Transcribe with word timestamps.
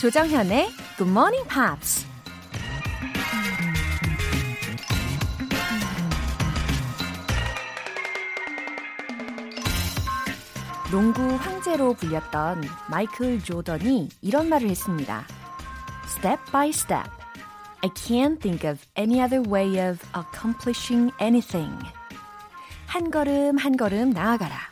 조정현의 0.00 0.70
Good 0.96 1.10
Morning 1.10 1.46
Pops. 1.46 2.06
농구 10.90 11.20
황제로 11.34 11.92
불렸던 11.92 12.62
마이클 12.88 13.44
조던이 13.44 14.08
이런 14.22 14.48
말을 14.48 14.70
했습니다. 14.70 15.26
Step 16.06 16.50
by 16.50 16.70
step. 16.70 17.10
I 17.82 17.90
can't 17.90 18.40
think 18.40 18.66
of 18.66 18.80
any 18.96 19.20
other 19.20 19.46
way 19.46 19.86
of 19.86 19.98
accomplishing 20.16 21.12
anything. 21.20 21.76
한 22.86 23.10
걸음 23.10 23.58
한 23.58 23.76
걸음 23.76 24.12
나아가라. 24.12 24.69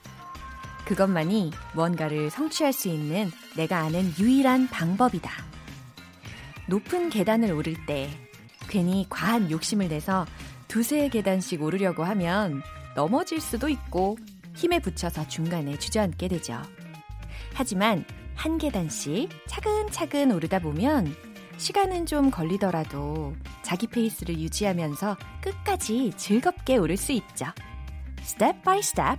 그것만이 0.88 1.50
무언가를 1.74 2.30
성취할 2.30 2.72
수 2.72 2.88
있는 2.88 3.30
내가 3.56 3.80
아는 3.80 4.10
유일한 4.18 4.68
방법이다. 4.68 5.30
높은 6.66 7.10
계단을 7.10 7.52
오를 7.52 7.74
때 7.84 8.08
괜히 8.68 9.04
과한 9.10 9.50
욕심을 9.50 9.88
내서 9.88 10.24
두세 10.66 11.10
계단씩 11.10 11.62
오르려고 11.62 12.04
하면 12.04 12.62
넘어질 12.94 13.38
수도 13.38 13.68
있고 13.68 14.16
힘에 14.54 14.78
붙여서 14.78 15.28
중간에 15.28 15.78
주저앉게 15.78 16.28
되죠. 16.28 16.62
하지만 17.52 18.06
한 18.34 18.56
계단씩 18.56 19.28
차근차근 19.46 20.32
오르다 20.32 20.58
보면 20.58 21.14
시간은 21.58 22.06
좀 22.06 22.30
걸리더라도 22.30 23.36
자기 23.62 23.86
페이스를 23.88 24.38
유지하면서 24.38 25.18
끝까지 25.42 26.12
즐겁게 26.16 26.78
오를 26.78 26.96
수 26.96 27.12
있죠. 27.12 27.44
Step 28.22 28.62
by 28.62 28.78
step, 28.78 29.18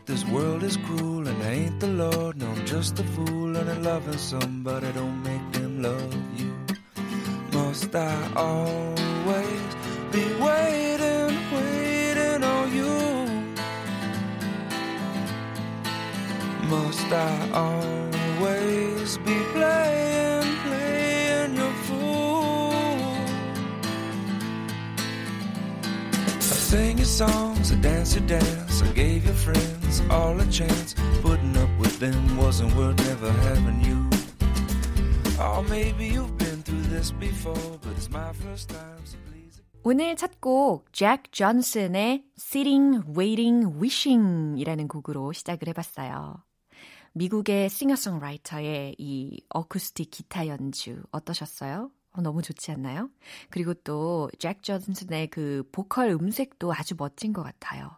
world 0.31 0.63
is 0.63 0.77
cruel, 0.77 1.27
and 1.27 1.43
I 1.43 1.51
ain't 1.51 1.79
the 1.79 1.87
Lord. 1.87 2.37
No, 2.37 2.47
I'm 2.47 2.65
just 2.65 2.99
a 2.99 3.03
fool, 3.03 3.55
and 3.55 3.69
I'm 3.69 3.83
loving 3.83 4.17
somebody 4.17 4.91
don't 4.93 5.21
make 5.23 5.51
them 5.51 5.81
love 5.81 6.15
you. 6.39 6.51
Must 7.53 7.93
I 7.95 8.15
always 8.35 9.69
be 10.11 10.23
waiting, 10.47 11.33
waiting 11.55 12.43
on 12.43 12.65
you? 12.79 12.95
Must 16.73 17.11
I 17.11 17.33
always 17.65 19.17
be 19.17 19.37
playing, 19.55 20.49
playing 20.65 21.55
your 21.55 21.73
fool? 21.87 22.71
I 26.37 26.55
sing 26.71 26.97
your 26.97 27.05
songs, 27.05 27.71
I 27.71 27.75
dance 27.75 28.15
your 28.15 28.25
dance, 28.27 28.81
I 28.81 28.87
gave 28.93 29.25
your 29.25 29.33
friends 29.33 29.80
all 30.09 30.39
a 30.39 30.45
chance. 30.49 30.95
Putting 31.21 31.57
up 31.57 31.69
with 31.79 31.99
them 31.99 32.37
wasn't 32.37 32.73
worth 32.75 32.97
never 33.05 33.31
having 33.49 33.81
you. 33.83 34.09
Oh, 35.39 35.63
maybe 35.69 36.05
you've 36.07 36.37
been 36.37 36.61
through 36.63 36.83
this 36.83 37.11
before, 37.11 37.79
but 37.81 37.91
it's 37.97 38.09
my 38.09 38.31
first 38.33 38.69
time, 38.69 39.01
so 39.05 39.17
please. 39.29 39.61
오늘 39.83 40.15
첫 40.15 40.39
곡, 40.39 40.85
잭 40.93 41.31
존슨의 41.31 42.23
Sitting, 42.37 43.01
Waiting, 43.17 43.79
Wishing 43.81 44.59
이라는 44.61 44.87
곡으로 44.87 45.33
시작을 45.33 45.67
해봤어요. 45.69 46.43
미국의 47.13 47.69
싱어송라이터의 47.69 48.95
이 48.97 49.41
어쿠스틱 49.49 50.11
기타 50.11 50.47
연주 50.47 51.01
어떠셨어요? 51.11 51.89
어, 52.13 52.21
너무 52.21 52.41
좋지 52.41 52.71
않나요? 52.71 53.09
그리고 53.49 53.73
또 53.73 54.29
잭 54.39 54.61
존슨의 54.63 55.27
그 55.29 55.63
보컬 55.71 56.09
음색도 56.09 56.71
아주 56.73 56.95
멋진 56.97 57.33
것 57.33 57.41
같아요. 57.43 57.89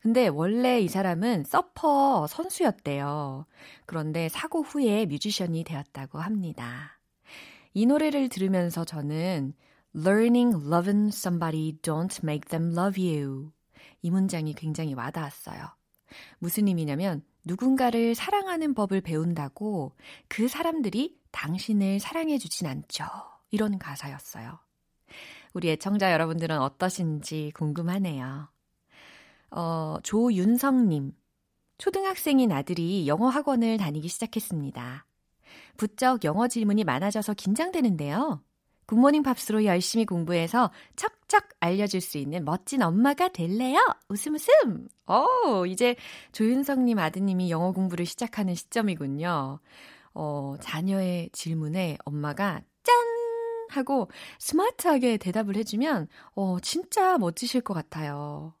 근데 0.00 0.28
원래 0.28 0.80
이 0.80 0.88
사람은 0.88 1.44
서퍼 1.44 2.26
선수였대요. 2.26 3.46
그런데 3.84 4.28
사고 4.28 4.62
후에 4.62 5.06
뮤지션이 5.06 5.62
되었다고 5.62 6.18
합니다. 6.18 6.98
이 7.74 7.86
노래를 7.86 8.28
들으면서 8.28 8.84
저는 8.84 9.54
Learning 9.94 10.66
loving 10.72 11.08
somebody 11.08 11.76
don't 11.82 12.24
make 12.24 12.48
them 12.48 12.72
love 12.72 13.00
you. 13.02 13.52
이 14.02 14.10
문장이 14.10 14.54
굉장히 14.54 14.94
와닿았어요. 14.94 15.68
무슨 16.38 16.68
의미냐면 16.68 17.22
누군가를 17.44 18.14
사랑하는 18.14 18.74
법을 18.74 19.00
배운다고 19.00 19.96
그 20.28 20.48
사람들이 20.48 21.18
당신을 21.32 22.00
사랑해 22.00 22.38
주진 22.38 22.66
않죠. 22.66 23.04
이런 23.50 23.78
가사였어요. 23.78 24.58
우리 25.52 25.70
애청자 25.70 26.12
여러분들은 26.12 26.58
어떠신지 26.58 27.52
궁금하네요. 27.54 28.48
어, 29.50 29.96
조윤성님. 30.02 31.12
초등학생인 31.78 32.52
아들이 32.52 33.06
영어 33.06 33.28
학원을 33.28 33.78
다니기 33.78 34.08
시작했습니다. 34.08 35.06
부쩍 35.76 36.24
영어 36.24 36.46
질문이 36.46 36.84
많아져서 36.84 37.34
긴장되는데요. 37.34 38.42
굿모닝 38.86 39.22
팝스로 39.22 39.64
열심히 39.64 40.04
공부해서 40.04 40.70
척척 40.96 41.48
알려줄 41.60 42.00
수 42.00 42.18
있는 42.18 42.44
멋진 42.44 42.82
엄마가 42.82 43.28
될래요? 43.28 43.78
웃음 44.08 44.34
웃음! 44.34 44.88
오, 45.06 45.64
이제 45.64 45.94
조윤성님 46.32 46.98
아드님이 46.98 47.50
영어 47.50 47.72
공부를 47.72 48.04
시작하는 48.04 48.54
시점이군요. 48.54 49.60
어, 50.12 50.54
자녀의 50.60 51.30
질문에 51.32 51.98
엄마가 52.04 52.62
짠! 52.82 52.94
하고 53.70 54.10
스마트하게 54.40 55.16
대답을 55.18 55.56
해주면, 55.56 56.08
어, 56.34 56.58
진짜 56.60 57.16
멋지실 57.16 57.60
것 57.60 57.74
같아요. 57.74 58.54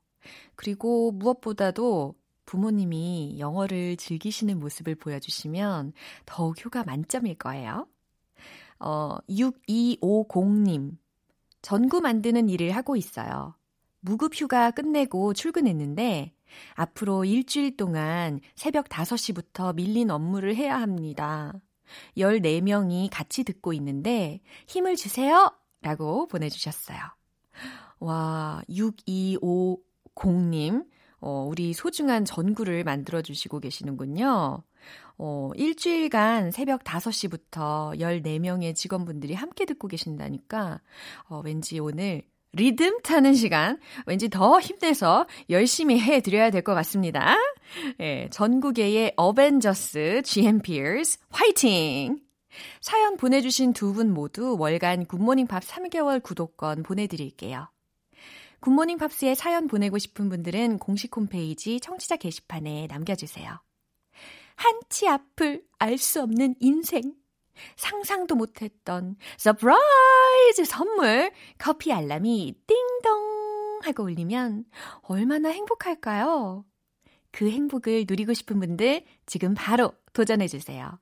그리고 0.56 1.12
무엇보다도 1.12 2.14
부모님이 2.46 3.36
영어를 3.38 3.96
즐기시는 3.96 4.58
모습을 4.58 4.96
보여주시면 4.96 5.92
더욱 6.26 6.64
효과 6.64 6.82
만점일 6.82 7.36
거예요. 7.36 7.86
어, 8.80 9.18
6250님. 9.28 10.96
전구 11.62 12.00
만드는 12.00 12.48
일을 12.48 12.72
하고 12.72 12.96
있어요. 12.96 13.54
무급 14.00 14.34
휴가 14.34 14.70
끝내고 14.70 15.34
출근했는데 15.34 16.34
앞으로 16.74 17.24
일주일 17.24 17.76
동안 17.76 18.40
새벽 18.56 18.88
5시부터 18.88 19.74
밀린 19.74 20.10
업무를 20.10 20.56
해야 20.56 20.80
합니다. 20.80 21.52
14명이 22.16 23.08
같이 23.12 23.44
듣고 23.44 23.72
있는데 23.74 24.40
힘을 24.66 24.96
주세요! 24.96 25.52
라고 25.82 26.26
보내주셨어요. 26.26 26.98
와, 28.00 28.62
6250님. 30.20 30.84
어, 31.22 31.46
우리 31.50 31.72
소중한 31.74 32.24
전구를 32.24 32.84
만들어 32.84 33.20
주시고 33.20 33.60
계시는군요. 33.60 34.62
어, 35.18 35.50
일주일간 35.54 36.50
새벽 36.50 36.82
5시부터 36.82 37.98
14명의 38.00 38.74
직원분들이 38.74 39.34
함께 39.34 39.66
듣고 39.66 39.86
계신다니까, 39.88 40.80
어, 41.28 41.42
왠지 41.44 41.78
오늘 41.78 42.22
리듬 42.52 43.00
타는 43.02 43.34
시간, 43.34 43.78
왠지 44.06 44.28
더 44.30 44.58
힘내서 44.58 45.26
열심히 45.50 46.00
해드려야 46.00 46.50
될 46.50 46.62
것 46.62 46.74
같습니다. 46.74 47.36
예, 48.00 48.28
전국의 48.32 49.12
어벤져스 49.16 50.22
GMPers 50.24 51.18
화이팅! 51.30 52.18
사연 52.80 53.16
보내주신 53.16 53.72
두 53.74 53.92
분 53.92 54.12
모두 54.12 54.56
월간 54.58 55.04
굿모닝 55.06 55.46
팝스 55.46 55.62
3개월 55.62 56.20
구독권 56.22 56.82
보내드릴게요. 56.82 57.68
굿모닝 58.60 58.98
팝스에 58.98 59.34
사연 59.34 59.66
보내고 59.66 59.98
싶은 59.98 60.28
분들은 60.28 60.78
공식 60.78 61.16
홈페이지 61.16 61.80
청취자 61.80 62.16
게시판에 62.16 62.86
남겨주세요. 62.88 63.60
한치 64.56 65.08
앞을 65.08 65.64
알 65.78 65.96
수 65.96 66.22
없는 66.22 66.56
인생. 66.60 67.14
상상도 67.76 68.36
못했던 68.36 69.16
surprise 69.36 70.64
선물 70.64 71.30
커피 71.58 71.92
알람이 71.92 72.54
띵동 72.66 73.80
하고 73.82 74.04
울리면 74.04 74.64
얼마나 75.02 75.50
행복할까요? 75.50 76.64
그 77.32 77.50
행복을 77.50 78.06
누리고 78.08 78.34
싶은 78.34 78.60
분들 78.60 79.04
지금 79.26 79.54
바로 79.54 79.92
도전해 80.12 80.48
주세요. 80.48 80.98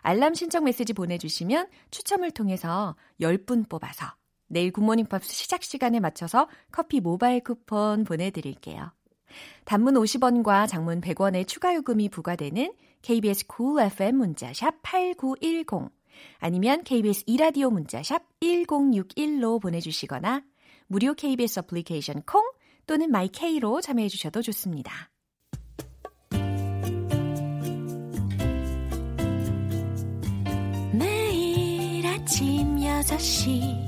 알람 0.00 0.34
신청 0.34 0.64
메시지 0.64 0.92
보내주시면 0.92 1.68
추첨을 1.90 2.30
통해서 2.30 2.96
10분 3.20 3.68
뽑아서 3.68 4.17
내일 4.48 4.72
굿모닝 4.72 5.06
팝스 5.06 5.32
시작 5.32 5.62
시간에 5.62 6.00
맞춰서 6.00 6.48
커피 6.72 7.00
모바일 7.00 7.40
쿠폰 7.42 8.04
보내드릴게요. 8.04 8.92
단문 9.64 9.94
50원과 9.94 10.68
장문 10.68 11.00
100원의 11.00 11.46
추가 11.46 11.74
요금이 11.74 12.08
부과되는 12.08 12.72
KBS 13.02 13.46
cool 13.54 13.86
FM 13.86 14.16
문자샵 14.16 14.82
8910 14.82 15.90
아니면 16.38 16.82
KBS 16.82 17.24
이라디오 17.26 17.70
문자샵 17.70 18.22
1061로 18.40 19.60
보내주시거나 19.60 20.42
무료 20.86 21.14
KBS 21.14 21.60
어플리케이션 21.60 22.22
콩 22.22 22.42
또는 22.86 23.10
마이케이로 23.10 23.80
참여해 23.82 24.08
주셔도 24.08 24.40
좋습니다. 24.42 25.10
매일 30.92 32.06
아침 32.06 32.76
6시 32.76 33.87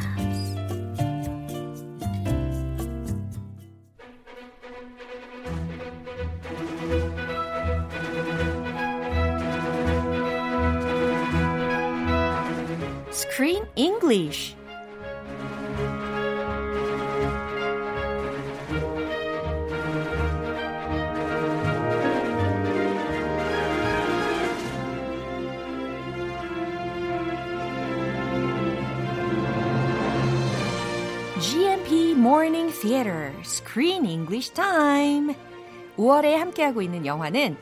5월에 36.01 36.33
함께하고 36.35 36.81
있는 36.81 37.05
영화는 37.05 37.55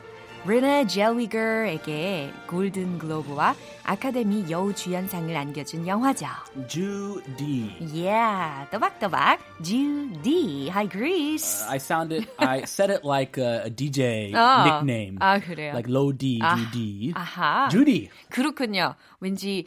리나 0.46 0.86
젤위거에게 0.86 2.32
골든 2.46 2.98
글로브와 2.98 3.54
아카데미 3.84 4.50
여우주연상을 4.50 5.36
안겨준 5.36 5.86
영화죠. 5.86 6.26
Judy. 6.66 7.76
Yeah, 7.92 8.66
또박또박 8.70 9.38
Judy. 9.62 10.70
Hi, 10.70 10.88
Greece. 10.88 11.62
I 11.68 11.76
sounded. 11.76 12.26
I 12.38 12.62
said 12.64 12.90
it 12.90 13.04
like 13.04 13.36
a, 13.36 13.64
a 13.66 13.70
DJ 13.70 14.32
아, 14.32 14.64
nickname. 14.64 15.18
아, 15.20 15.38
그래요? 15.38 15.74
Like 15.74 15.90
low 15.90 16.10
D, 16.10 16.40
아, 16.40 16.56
Judy. 16.56 17.12
아하. 17.14 17.68
Judy. 17.68 18.08
그렇군요. 18.30 18.94
왠지 19.20 19.64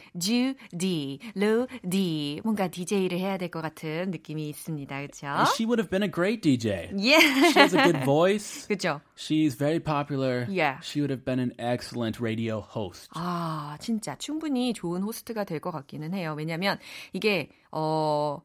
Low 1.35 1.67
D 1.87 2.41
뭔가 2.43 2.67
DJ를 2.67 3.17
해야 3.19 3.37
될 3.37 3.49
것 3.49 3.61
같은 3.61 4.09
느낌이 4.11 4.49
있습니다. 4.49 4.95
그렇죠? 4.95 5.27
She 5.53 5.65
would 5.65 5.79
have 5.79 5.89
been 5.89 6.03
a 6.03 6.09
great 6.11 6.41
DJ. 6.41 6.89
Yeah. 6.97 7.21
She 7.51 7.59
has 7.59 7.75
a 7.75 7.83
good 7.83 8.03
voice. 8.03 8.67
그죠? 8.67 9.01
She's 9.15 9.55
very 9.57 9.79
popular. 9.79 10.45
Yeah. 10.49 10.79
She 10.81 11.01
would 11.01 11.11
have 11.11 11.23
been 11.23 11.39
an 11.39 11.53
excellent 11.59 12.19
radio 12.19 12.59
host. 12.61 13.09
아, 13.13 13.77
진짜 13.79 14.15
충분히 14.17 14.73
좋은 14.73 15.03
호스트가 15.03 15.43
될 15.43 15.59
것 15.59 15.71
같기는 15.71 16.13
해요. 16.13 16.33
왜냐면 16.37 16.79
이게 17.13 17.49
어 17.71 18.41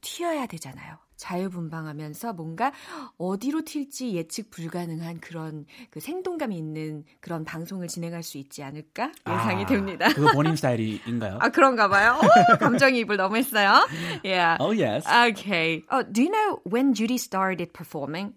튀어야 0.00 0.46
되잖아요. 0.46 0.96
자유분방하면서 1.22 2.32
뭔가 2.32 2.72
어디로 3.16 3.62
튈지 3.62 4.14
예측 4.14 4.50
불가능한 4.50 5.20
그런 5.20 5.66
그 5.90 6.00
생동감이 6.00 6.56
있는 6.56 7.04
그런 7.20 7.44
방송을 7.44 7.86
진행할 7.86 8.24
수 8.24 8.38
있지 8.38 8.62
않을까 8.62 9.12
예상이 9.28 9.62
아, 9.62 9.66
됩니다. 9.66 10.08
그거 10.12 10.32
본인 10.32 10.56
스타일인가요? 10.56 11.38
아 11.40 11.48
그런가 11.48 11.88
봐요. 11.88 12.18
오, 12.22 12.58
감정이입을 12.58 13.16
너무 13.16 13.36
했어요. 13.36 13.86
Yeah. 14.24 14.56
Oh 14.60 14.72
yes. 14.72 15.06
Okay. 15.06 15.84
Oh, 15.90 16.02
do 16.02 16.22
you 16.22 16.30
know 16.30 16.60
when 16.64 16.94
Judy 16.94 17.18
started 17.18 17.72
performing? 17.72 18.34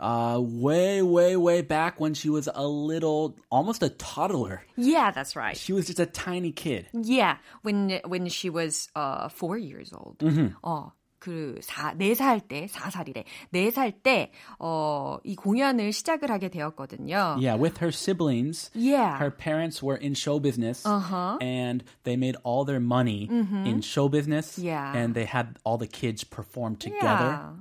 Uh, 0.00 0.40
way, 0.42 1.02
way, 1.02 1.36
way 1.36 1.62
back 1.62 2.00
when 2.00 2.14
she 2.14 2.28
was 2.28 2.48
a 2.52 2.66
little, 2.66 3.36
almost 3.48 3.80
a 3.80 3.90
toddler. 3.90 4.62
Yeah, 4.76 5.12
that's 5.12 5.36
right. 5.36 5.56
She 5.56 5.72
was 5.72 5.86
just 5.86 6.00
a 6.00 6.06
tiny 6.06 6.50
kid. 6.50 6.88
Yeah, 6.92 7.36
when 7.62 8.00
when 8.08 8.26
she 8.26 8.50
was 8.50 8.88
uh 8.96 9.28
four 9.28 9.56
years 9.56 9.92
old. 9.92 10.18
Mm-hmm. 10.18 10.56
어. 10.64 10.90
그, 11.24 11.58
사, 11.62 11.94
네살 11.94 12.40
때, 12.40 12.68
사 12.68 12.90
살이래. 12.90 13.24
네살 13.48 14.02
때, 14.02 14.30
어, 14.58 15.16
이 15.24 15.34
공연을 15.34 15.90
시작을 15.90 16.30
하게 16.30 16.50
되었거든요. 16.50 17.38
Yeah, 17.40 17.54
with 17.54 17.78
her 17.80 17.90
siblings. 17.90 18.70
Yeah. 18.74 19.16
Her 19.16 19.30
parents 19.30 19.82
were 19.82 19.96
in 19.96 20.12
show 20.12 20.38
business. 20.38 20.84
Uh-huh. 20.84 21.38
And 21.40 21.82
they 22.02 22.16
made 22.16 22.36
all 22.44 22.66
their 22.66 22.80
money 22.80 23.30
in 23.64 23.80
show 23.80 24.10
business. 24.10 24.58
Yeah. 24.58 24.92
And 24.94 25.14
they 25.14 25.24
had 25.24 25.56
all 25.64 25.78
the 25.78 25.86
kids 25.86 26.24
perform 26.24 26.76
together. 26.76 27.40
Yeah. 27.40 27.52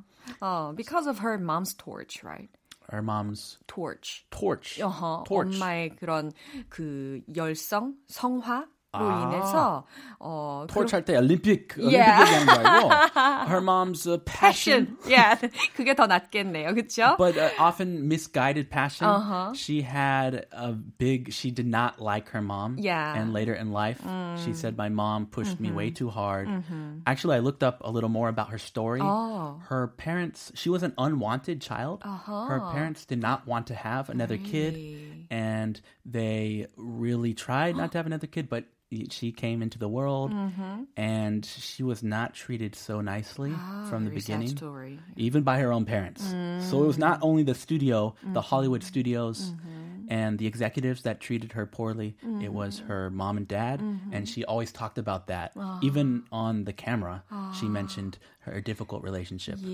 어, 0.42 0.76
because 0.76 1.08
of 1.08 1.20
her 1.20 1.38
mom's 1.38 1.74
torch, 1.74 2.22
right? 2.22 2.50
Her 2.90 3.02
mom's 3.02 3.58
torch. 3.68 4.26
torch. 4.30 4.80
어허, 4.82 5.24
torch. 5.26 5.56
엄마의 5.58 5.96
그런 5.96 6.34
그 6.68 7.22
열성, 7.34 7.96
성화로 8.12 8.73
아. 8.93 9.29
인해서 9.29 9.85
어 10.19 10.65
torch 10.67 10.95
할 10.95 11.05
때 11.05 11.15
올림픽 11.19 11.77
올림픽 11.77 11.93
Yeah. 11.93 12.25
얘기하는 12.25 12.47
거 12.47 12.53
알고 12.57 13.47
her 13.53 13.61
mom's 13.61 14.07
uh, 14.09 14.17
passion. 14.25 14.97
passion. 14.97 15.07
yeah. 15.07 15.37
그게 15.77 15.95
더 15.95 16.07
낫겠네요. 16.07 16.73
그렇죠? 16.75 17.17
But 17.19 17.37
uh, 17.37 17.51
often 17.61 18.09
misguided 18.09 18.71
passion. 18.71 19.07
Uh-huh. 19.07 19.53
She 19.53 19.83
had 19.83 20.47
a 20.53 20.73
big. 20.73 21.33
She 21.35 21.51
did 21.53 21.67
not 21.69 22.01
like 22.01 22.31
her 22.31 22.41
mom. 22.41 22.77
Yeah. 22.81 23.13
Mm. 23.15 23.21
And 23.21 23.33
later 23.35 23.53
in 23.55 23.73
life, 23.73 24.01
she 24.43 24.55
said, 24.55 24.79
"My 24.79 24.89
mom 24.89 25.27
pushed 25.27 25.61
me 25.61 25.71
way 25.71 25.91
too 25.91 26.09
hard." 26.09 26.49
Actually, 27.07 27.37
I 27.37 27.41
looked 27.45 27.63
up 27.63 27.85
a 27.85 27.91
little 27.93 28.11
more 28.11 28.31
about 28.33 28.49
her 28.51 28.59
story. 28.59 29.01
Mm-hmm. 29.01 29.37
Oh. 29.37 29.61
Her 29.69 29.89
parents. 30.01 30.51
She 30.57 30.71
was 30.73 30.83
an 30.83 30.95
unwanted 30.97 31.61
child. 31.61 32.01
Uh-huh. 32.05 32.47
Her 32.49 32.61
parents 32.73 33.05
did 33.05 33.21
not 33.21 33.47
want 33.47 33.69
to 33.69 33.75
have 33.77 34.09
another 34.09 34.39
kid, 34.39 34.75
Really? 34.75 35.27
and 35.31 35.79
they 36.07 36.67
really 36.77 37.35
tried 37.35 37.77
not 37.77 37.93
to 37.93 37.99
have 38.01 38.07
another 38.09 38.27
kid, 38.27 38.49
but. 38.49 38.65
she 39.10 39.32
came 39.32 39.62
into 39.66 39.78
the 39.80 39.88
world, 39.90 40.32
Mm-hmm. 40.32 40.84
and 40.98 41.46
she 41.46 41.84
was 41.84 42.04
not 42.04 42.34
treated 42.34 42.76
so 42.76 43.02
nicely 43.02 43.52
from 43.90 44.04
the 44.06 44.12
Ah, 44.12 44.14
Very 44.14 44.22
sad 44.22 44.40
beginning 44.40 44.58
story. 44.58 45.00
even 45.18 45.42
by 45.44 45.60
her 45.60 45.72
own 45.72 45.86
parents. 45.86 46.24
So 46.70 46.84
it 46.84 46.88
was 46.88 46.98
not 46.98 47.18
only 47.22 47.44
the 47.44 47.56
studio, 47.56 48.16
the 48.38 48.42
Hollywood 48.42 48.84
studios, 48.84 49.54
and 50.09 50.39
the 50.39 50.47
executives 50.47 51.03
that 51.03 51.21
treated 51.21 51.53
her 51.53 51.67
poorly. 51.67 52.17
It 52.41 52.53
was 52.53 52.79
her 52.89 53.11
mom 53.11 53.37
and 53.37 53.49
dad, 53.49 53.81
and 54.13 54.29
she 54.29 54.45
always 54.45 54.73
talked 54.73 54.99
about 54.99 55.27
that. 55.29 55.53
Even 55.83 56.25
on 56.33 56.65
the 56.65 56.73
camera, 56.73 57.23
she 57.53 57.69
mentioned 57.69 58.19
her 58.41 58.61
difficult 58.63 59.03
relationship 59.03 59.57
with 59.61 59.67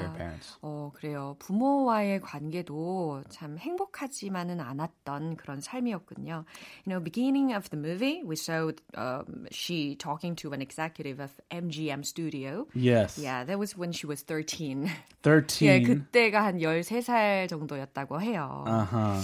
her 0.00 0.08
Yeah. 0.08 0.16
parents. 0.16 0.56
어, 0.62 0.90
그래요. 0.94 1.36
부모와의 1.40 2.20
관계도 2.22 3.22
참 3.28 3.58
행복하지만은 3.58 4.60
않았던 4.60 5.36
그런 5.36 5.60
삶이었군요. 5.60 6.44
You 6.86 6.90
know, 6.90 7.00
beginning 7.00 7.52
of 7.52 7.68
the 7.70 7.76
movie, 7.76 8.22
we 8.24 8.36
saw 8.36 8.70
um, 8.96 9.46
she 9.50 9.94
talking 9.96 10.36
to 10.36 10.52
an 10.52 10.62
executive 10.62 11.20
of 11.20 11.30
MGM 11.50 12.04
Studio. 12.04 12.66
Yes. 12.74 13.18
Yeah, 13.18 13.44
that 13.44 13.58
was 13.58 13.76
when 13.76 13.92
she 13.92 14.06
was 14.06 14.22
13. 14.22 14.88
13. 15.22 15.68
예, 15.68 15.82
그때가 15.82 16.44
한 16.44 16.60
13살 16.60 17.48
정도였다고 17.48 18.20
해요. 18.22 18.64
Uh 18.66 18.84
huh. 18.84 19.20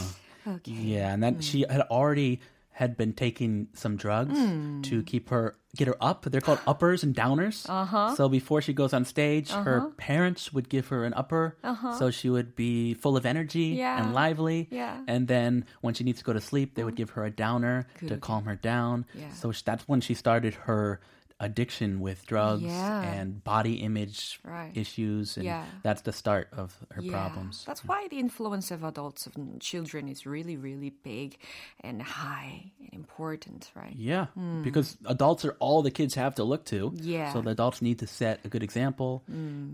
Okay. 0.47 0.71
Yeah, 0.71 1.13
and 1.13 1.23
then 1.23 1.35
mm. 1.35 1.43
she 1.43 1.65
had 1.69 1.81
already 1.81 2.41
had 2.75 2.97
been 2.97 3.13
taking 3.13 3.69
some 3.73 3.95
drugs 3.95 4.37
mm. 4.37 4.83
to 4.83 4.99
hmm. 4.99 5.05
keep 5.05 5.29
her 5.29 5.55
get 5.77 5.87
her 5.87 5.95
up. 6.01 6.25
They're 6.25 6.41
called 6.41 6.59
uppers 6.67 7.03
and 7.03 7.15
downers. 7.15 7.65
Uh-huh. 7.69 8.15
So 8.15 8.27
before 8.27 8.61
she 8.61 8.73
goes 8.73 8.93
on 8.93 9.05
stage, 9.05 9.49
uh-huh. 9.49 9.63
her 9.63 9.91
parents 9.95 10.51
would 10.51 10.67
give 10.67 10.89
her 10.89 11.05
an 11.05 11.13
upper, 11.13 11.55
uh-huh. 11.63 11.97
so 11.97 12.11
she 12.11 12.29
would 12.29 12.53
be 12.53 12.93
full 12.93 13.15
of 13.15 13.25
energy 13.25 13.79
yeah. 13.79 14.03
and 14.03 14.13
lively. 14.13 14.67
Yeah. 14.71 14.99
And 15.07 15.25
then 15.29 15.65
when 15.79 15.93
she 15.93 16.03
needs 16.03 16.19
to 16.19 16.25
go 16.25 16.33
to 16.33 16.41
sleep, 16.41 16.75
they 16.75 16.83
would 16.83 16.95
oh. 16.95 16.97
give 16.97 17.11
her 17.11 17.23
a 17.23 17.31
downer 17.31 17.87
to 18.07 18.17
calm 18.17 18.43
her 18.43 18.55
down. 18.55 19.05
Yeah. 19.13 19.31
So 19.31 19.53
that's 19.63 19.87
when 19.87 20.01
she 20.01 20.13
started 20.13 20.55
her 20.67 20.99
addiction 21.42 22.00
with 22.04 22.26
drugs 22.26 22.60
Yeah. 22.68 23.00
and 23.00 23.42
body 23.42 23.80
image 23.80 24.38
Right. 24.44 24.76
issues 24.76 25.38
and 25.40 25.46
Yeah. 25.48 25.64
that's 25.82 26.02
the 26.02 26.12
start 26.12 26.48
of 26.52 26.76
her 26.92 27.00
Yeah, 27.00 27.12
problems. 27.16 27.64
That's 27.64 27.80
why 27.82 28.08
the 28.12 28.18
influence 28.20 28.70
of 28.70 28.84
adults 28.84 29.24
and 29.34 29.56
children 29.58 30.06
is 30.12 30.26
really, 30.28 30.58
really 30.60 30.90
big 30.90 31.38
and 31.82 32.02
high 32.04 32.72
and 32.84 32.92
important, 32.92 33.72
right? 33.74 33.96
Yeah, 33.96 34.26
because 34.62 34.98
adults 35.08 35.46
are 35.48 35.56
all 35.60 35.80
the 35.80 35.90
kids 35.90 36.12
have 36.14 36.34
to 36.36 36.44
look 36.44 36.66
to. 36.76 36.90
Hmm. 36.92 37.00
Yeah. 37.00 37.32
Hmm. 37.32 37.32
So 37.32 37.40
the 37.40 37.56
adults 37.56 37.80
need 37.80 37.96
to 38.00 38.06
set 38.06 38.44
a 38.44 38.48
good 38.52 38.62
example 38.62 39.24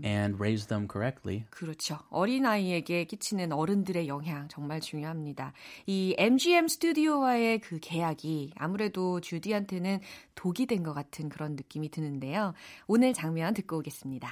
and 0.07 0.39
raise 0.39 0.67
them 0.71 0.87
correctly. 0.87 1.43
그렇죠. 1.51 1.99
어린아이에게 2.15 3.03
끼치는 3.11 3.51
어른들의 3.51 4.07
영향 4.07 4.47
정말 4.47 4.79
중요합니다. 4.79 5.51
이 5.85 6.15
MGM 6.17 6.69
스튜디오와의 6.69 7.59
그 7.59 7.79
계약이 7.81 8.53
아무래도 8.55 9.19
주디한테는 9.19 9.99
독이 10.35 10.65
된 10.67 10.83
것 10.83 10.93
같은 10.93 11.27
그런 11.27 11.57
느낌이 11.61 11.89
드는데요. 11.89 12.53
오늘 12.87 13.13
장면 13.13 13.53
듣고 13.53 13.77
오겠습니다. 13.77 14.29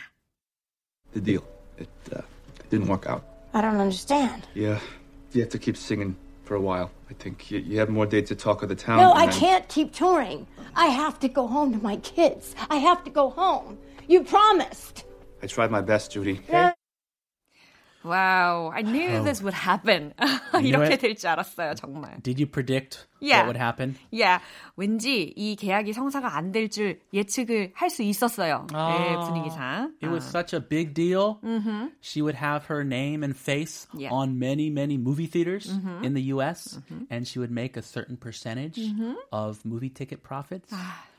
the 1.13 1.21
deal. 1.21 1.43
It 1.77 1.89
uh, 2.13 2.21
didn't 2.69 2.87
work 2.87 3.07
out. 3.07 3.23
I 3.53 3.61
don't 3.61 3.79
understand. 3.79 4.47
Yeah, 4.53 4.79
you 5.33 5.41
have 5.41 5.49
to 5.51 5.59
keep 5.59 5.77
singing 5.77 6.15
for 6.43 6.55
a 6.55 6.61
while. 6.61 6.89
I 7.09 7.13
think 7.13 7.49
you, 7.51 7.59
you 7.59 7.79
have 7.79 7.89
more 7.89 8.05
dates 8.05 8.29
to 8.29 8.35
talk 8.35 8.63
of 8.63 8.69
the 8.69 8.75
town. 8.75 8.97
No, 8.97 9.11
and 9.11 9.19
I 9.19 9.25
then- 9.27 9.39
can't 9.39 9.67
keep 9.69 9.93
touring. 9.93 10.45
I 10.75 10.87
have 10.87 11.19
to 11.21 11.29
go 11.29 11.47
home 11.47 11.71
to 11.73 11.79
my 11.81 11.97
kids. 11.97 12.53
I 12.69 12.77
have 12.77 13.03
to 13.05 13.09
go 13.09 13.29
home. 13.29 13.77
You 14.07 14.23
promised. 14.23 15.05
I 15.41 15.47
tried 15.47 15.71
my 15.71 15.81
best, 15.81 16.11
Judy. 16.11 16.41
Wow, 18.05 18.69
I 18.71 18.83
knew 18.83 19.23
this 19.23 19.41
would 19.41 19.55
happen. 19.55 20.13
know 20.53 20.61
이렇게 20.61 20.93
it? 20.93 21.01
될 21.01 21.15
줄 21.15 21.27
알았어요, 21.27 21.73
정말. 21.73 22.21
Did 22.21 22.37
you 22.39 22.45
predict 22.45 23.07
Yeah. 23.19 23.41
what 23.41 23.47
would 23.47 23.57
happen? 23.57 23.95
야, 24.19 24.41
왠지 24.77 25.33
이 25.35 25.55
계약이 25.55 25.91
성사가 25.91 26.37
안 26.37 26.51
될 26.51 26.69
줄 26.69 26.99
예측을 27.11 27.71
할 27.73 27.89
수 27.89 28.03
있었어요. 28.03 28.67
네, 28.71 29.15
분위기상. 29.17 29.95
It 30.03 30.09
was 30.11 30.27
아. 30.27 30.29
such 30.29 30.53
a 30.55 30.61
big 30.61 30.93
deal. 30.93 31.39
She 31.99 32.21
would 32.21 32.35
have 32.37 32.65
her 32.69 32.83
name 32.85 33.23
and 33.23 33.35
face 33.35 33.87
Yeah. 33.97 34.13
on 34.13 34.37
many, 34.37 34.69
many 34.69 34.99
movie 34.99 35.25
theaters 35.25 35.65
in 36.03 36.13
the 36.13 36.29
U.S., 36.37 36.77
and 37.09 37.25
she 37.25 37.39
would 37.39 37.49
make 37.49 37.75
a 37.75 37.81
certain 37.81 38.17
percentage 38.17 38.77
of 39.33 39.65
movie 39.65 39.89
ticket 39.89 40.21
profits. 40.21 40.69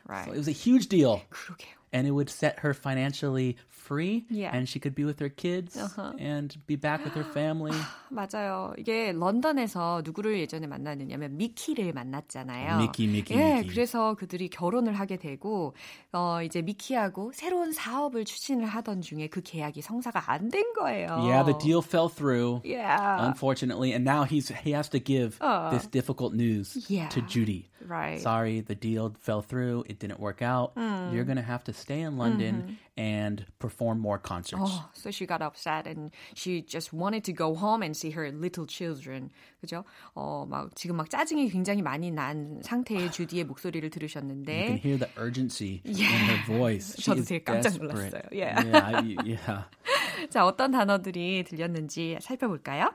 right. 0.07 0.27
So 0.27 0.31
it 0.31 0.39
was 0.39 0.47
a 0.47 0.55
huge 0.55 0.87
deal, 0.87 1.21
그러게요. 1.35 1.75
and 1.93 2.07
it 2.07 2.11
would 2.11 2.29
set 2.31 2.59
her 2.61 2.75
financially 2.75 3.57
free, 3.69 4.25
Yeah. 4.29 4.51
and 4.53 4.69
she 4.69 4.81
could 4.81 4.95
be 4.97 5.05
with 5.05 5.21
her 5.21 5.29
kids 5.29 5.79
and 6.19 6.51
be 6.67 6.75
back 6.75 7.05
with 7.05 7.15
her 7.15 7.25
family. 7.33 7.73
맞아요. 8.11 8.75
이게 8.79 9.13
런던에서 9.13 10.03
누구를 10.05 10.41
예전에 10.41 10.67
만났느냐면 10.67 11.37
미키를 11.37 11.93
만났잖아요. 11.93 12.79
미키, 12.79 13.07
미키, 13.07 13.35
예, 13.35 13.61
미키. 13.63 13.69
그래서 13.69 14.15
그들이 14.15 14.49
결혼을 14.49 14.95
하게 14.95 15.17
되고 15.17 15.75
어 16.13 16.43
이제 16.43 16.63
미키하고 16.63 17.31
새로운 17.33 17.73
사업을 17.73 18.25
추진을 18.25 18.67
하던 18.67 19.01
중에 19.03 19.29
그 19.29 19.41
계약이 19.43 19.81
성사가 19.83 20.31
안 20.33 20.51
된 20.51 20.73
거예요. 20.75 21.09
Yeah, 21.23 21.45
the 21.45 21.57
deal 21.59 21.81
fell 21.83 22.09
through. 22.09 22.61
Yeah. 22.65 23.25
Unfortunately, 23.27 23.93
and 23.93 24.05
now 24.05 24.25
he's 24.25 24.49
he 24.65 24.73
has 24.75 24.89
to 24.91 24.99
give 24.99 25.39
this 25.71 25.87
difficult 25.87 26.35
news 26.35 26.75
Yeah. 26.91 27.09
to 27.11 27.23
Judy. 27.23 27.69
Right. 27.87 28.19
Sorry, 28.21 28.61
the 28.63 28.75
deal 28.75 29.15
fell 29.21 29.43
through. 29.43 29.85
It 29.89 30.01
didn't 30.01 30.19
work 30.19 30.43
out. 30.43 30.73
You're 31.13 31.25
gonna 31.25 31.43
have 31.47 31.63
to 31.65 31.73
stay 31.81 32.01
in 32.03 32.17
London 32.19 32.77
and 32.97 33.45
perform 33.59 33.99
more 34.01 34.19
concerts. 34.19 34.63
Oh, 34.65 34.89
so 34.93 35.11
she 35.11 35.27
got 35.27 35.41
upset 35.43 35.87
and 35.87 36.11
she 36.35 36.63
just 36.63 36.93
wanted 36.93 37.25
to 37.25 37.33
go 37.33 37.55
home 37.55 37.83
and 37.83 37.97
see 37.97 38.11
her 38.11 38.31
little 38.31 38.67
children. 38.67 39.31
그죠? 39.63 39.85
어, 40.15 40.47
막 40.49 40.75
지금 40.77 40.97
막 40.97 41.09
짜증이 41.11 41.49
굉장히 41.51 41.83
많이 41.83 42.11
난 42.11 42.61
상태의 42.63 43.11
주디의 43.11 43.45
목소리를 43.45 43.83
You 43.87 43.91
can 43.91 44.01
들으셨는데 44.01 44.81
hear 44.85 44.99
the 44.99 45.09
urgency 45.19 45.83
in 45.85 45.95
her 45.97 46.45
voice. 46.47 46.95
She 46.99 47.05
저도 47.13 47.21
is 47.21 47.29
되게 47.29 47.45
깜짝 47.45 47.71
desperate. 47.79 48.13
놀랐어요. 48.13 48.23
Yeah. 48.33 48.63
yeah, 48.65 48.97
I- 48.97 49.17
yeah. 49.25 49.65
자, 50.31 50.45
어떤 50.47 50.73
단어들이 50.73 51.45
들렸는지 51.45 52.19
살펴볼까요? 52.21 52.93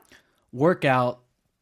Workout. 0.52 1.18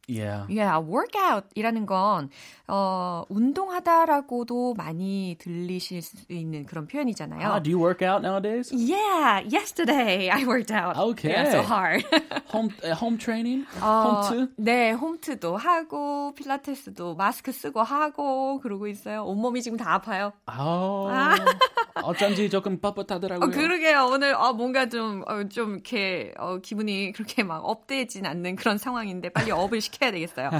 Yeah. 0.08 0.46
Yeah, 0.48 0.78
workout이라는 0.78 1.84
건 1.86 2.30
어, 2.68 3.24
운동하다라고도 3.28 4.74
많이 4.74 5.36
들리실 5.38 6.02
수 6.02 6.16
있는 6.28 6.64
그런 6.64 6.86
표현이잖아요. 6.86 7.42
Ah, 7.42 7.58
do 7.58 7.70
you 7.70 7.78
work 7.78 8.02
out 8.02 8.22
nowadays? 8.22 8.70
Yeah, 8.72 9.40
yesterday 9.40 10.30
I 10.30 10.44
worked 10.44 10.70
out. 10.70 10.96
Okay. 10.96 11.30
Yeah, 11.30 11.50
so 11.50 11.62
hard. 11.62 12.04
Home 12.54 12.70
uh, 12.84 12.94
home 12.94 13.18
training? 13.18 13.66
어, 13.80 14.02
home 14.02 14.22
too? 14.30 14.48
네, 14.56 14.92
홈트도 14.92 15.56
하고 15.56 16.32
필라테스도 16.34 17.16
마스크 17.16 17.50
쓰고 17.50 17.82
하고 17.82 18.60
그러고 18.60 18.86
있어요. 18.86 19.24
온몸이 19.24 19.62
지금 19.62 19.76
다 19.76 19.94
아파요. 19.94 20.32
Oh. 20.46 21.10
어쩐지 22.02 22.48
조금 22.48 22.78
뻣뻣하더라고요. 22.78 23.42
어, 23.42 23.48
그러게요. 23.48 24.06
오늘 24.12 24.34
어, 24.34 24.52
뭔가 24.52 24.88
좀, 24.88 25.24
어, 25.26 25.48
좀 25.48 25.74
이렇게 25.74 26.32
어, 26.38 26.58
기분이 26.58 27.12
그렇게 27.12 27.42
막 27.42 27.64
업되진 27.64 28.26
않는 28.26 28.54
그런 28.54 28.78
상황인데 28.78 29.30
빨리 29.30 29.50
업을 29.50 29.80
시켜 29.80 29.95
야 30.02 30.10
되겠어요. 30.10 30.50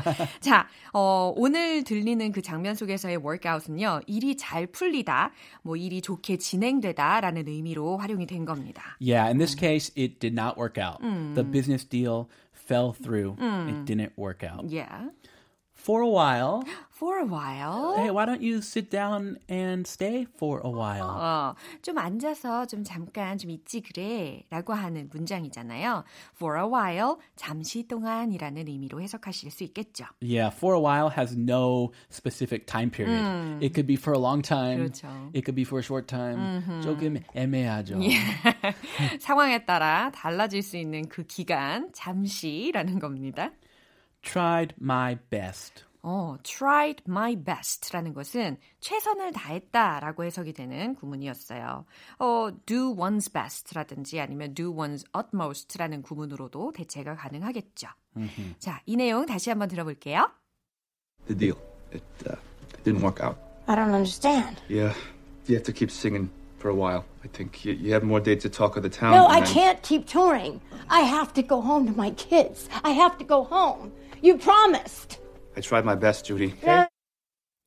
자, 0.40 0.68
어, 0.92 1.32
오늘 1.36 1.84
들리는 1.84 2.32
그 2.32 2.42
장면 2.42 2.74
속에서의 2.74 3.18
workout은요. 3.18 4.00
일이 4.06 4.36
잘 4.36 4.66
풀리다, 4.66 5.32
뭐 5.62 5.76
일이 5.76 6.00
좋게 6.00 6.38
진행되다라는 6.38 7.48
의미로 7.48 7.98
활용이 7.98 8.26
된 8.26 8.44
겁니다. 8.44 8.96
Yeah, 9.00 9.28
in 9.28 9.38
this 9.38 9.54
case, 9.54 9.92
it 9.96 10.18
did 10.20 10.34
not 10.34 10.56
work 10.58 10.78
out. 10.78 11.00
The 11.00 11.44
business 11.44 11.84
deal 11.84 12.28
fell 12.52 12.92
through. 12.92 13.36
It 13.68 13.84
didn't 13.84 14.12
work 14.16 14.42
out. 14.42 14.64
Yeah. 14.68 15.10
For 15.86 16.00
a 16.02 16.08
while, 16.08 16.64
For 16.90 17.18
a 17.20 17.24
while. 17.24 17.94
hey, 17.94 18.10
why 18.10 18.26
don't 18.26 18.42
you 18.42 18.58
sit 18.60 18.90
down 18.90 19.38
and 19.48 19.86
stay 19.86 20.26
for 20.36 20.60
a 20.64 20.68
while? 20.68 21.06
어, 21.06 21.54
좀 21.80 21.96
앉아서 21.96 22.66
좀 22.66 22.82
잠깐 22.82 23.38
좀 23.38 23.50
있지 23.52 23.80
그래 23.82 24.42
라고 24.50 24.72
하는 24.72 25.08
문장이잖아요. 25.12 26.02
For 26.34 26.58
a 26.58 26.64
while, 26.66 27.18
잠시 27.36 27.86
동안이라는 27.86 28.66
의미로 28.66 29.00
해석하실 29.00 29.52
수 29.52 29.62
있겠죠. 29.62 30.06
Yeah, 30.20 30.50
for 30.52 30.74
a 30.74 30.80
while 30.80 31.08
has 31.16 31.36
no 31.38 31.92
specific 32.10 32.66
time 32.66 32.90
period. 32.90 33.62
It 33.62 33.72
could 33.72 33.86
be 33.86 33.94
for 33.94 34.12
a 34.12 34.18
long 34.18 34.42
time. 34.42 34.78
그렇죠. 34.88 35.06
It 35.36 35.44
could 35.44 35.54
be 35.54 35.62
for 35.62 35.78
a 35.78 35.84
short 35.84 36.08
time. 36.08 36.82
조금 36.82 37.20
애매하죠. 37.32 38.00
상황에 39.20 39.64
따라 39.64 40.10
달라질 40.12 40.62
수 40.62 40.76
있는 40.76 41.08
그 41.08 41.22
기간, 41.22 41.92
잠시라는 41.92 42.98
겁니다. 42.98 43.52
Tried 44.22 44.74
my 44.80 45.18
best. 45.30 45.84
어, 46.02 46.36
tried 46.44 47.02
my 47.08 47.34
best라는 47.42 48.14
것은 48.14 48.58
최선을 48.78 49.32
다했다라고 49.32 50.22
해석이 50.24 50.52
되는 50.52 50.94
구문이었어요. 50.94 51.84
어, 52.20 52.48
do 52.64 52.94
one's 52.94 53.32
best라든지 53.32 54.20
아니면 54.20 54.54
do 54.54 54.72
one's 54.72 55.04
utmost라는 55.16 56.02
구문으로도 56.02 56.72
대체가 56.72 57.16
가능하겠죠. 57.16 57.88
자, 58.60 58.80
이 58.86 58.96
내용 58.96 59.26
다시 59.26 59.50
한번 59.50 59.68
들어볼게요. 59.68 60.30
The 61.26 61.36
deal. 61.36 61.58
It, 61.92 62.04
uh, 62.24 62.36
it 62.72 62.84
didn't 62.84 63.02
work 63.02 63.20
out. 63.20 63.36
I 63.66 63.74
don't 63.74 63.92
understand. 63.92 64.62
Yeah, 64.68 64.94
you 65.48 65.56
have 65.56 65.64
to 65.64 65.72
keep 65.72 65.90
singing 65.90 66.30
for 66.59 66.69
a 66.69 66.75
while. 66.75 67.05
I 67.23 67.27
think 67.27 67.65
you, 67.65 67.73
you 67.73 67.93
have 67.93 68.03
more 68.03 68.19
dates 68.19 68.43
to 68.43 68.49
talk 68.49 68.77
of 68.77 68.83
the 68.83 68.89
town. 68.89 69.11
No, 69.11 69.25
and 69.27 69.33
I 69.37 69.39
then- 69.41 69.53
can't 69.53 69.81
keep 69.83 70.05
touring. 70.07 70.61
I 70.89 71.01
have 71.01 71.33
to 71.33 71.41
go 71.41 71.61
home 71.61 71.85
to 71.87 71.93
my 71.93 72.11
kids. 72.11 72.67
I 72.83 72.91
have 72.91 73.17
to 73.17 73.23
go 73.23 73.43
home. 73.43 73.91
You 74.21 74.37
promised. 74.37 75.19
I 75.57 75.61
tried 75.61 75.85
my 75.85 75.95
best, 75.95 76.25
Judy. 76.25 76.53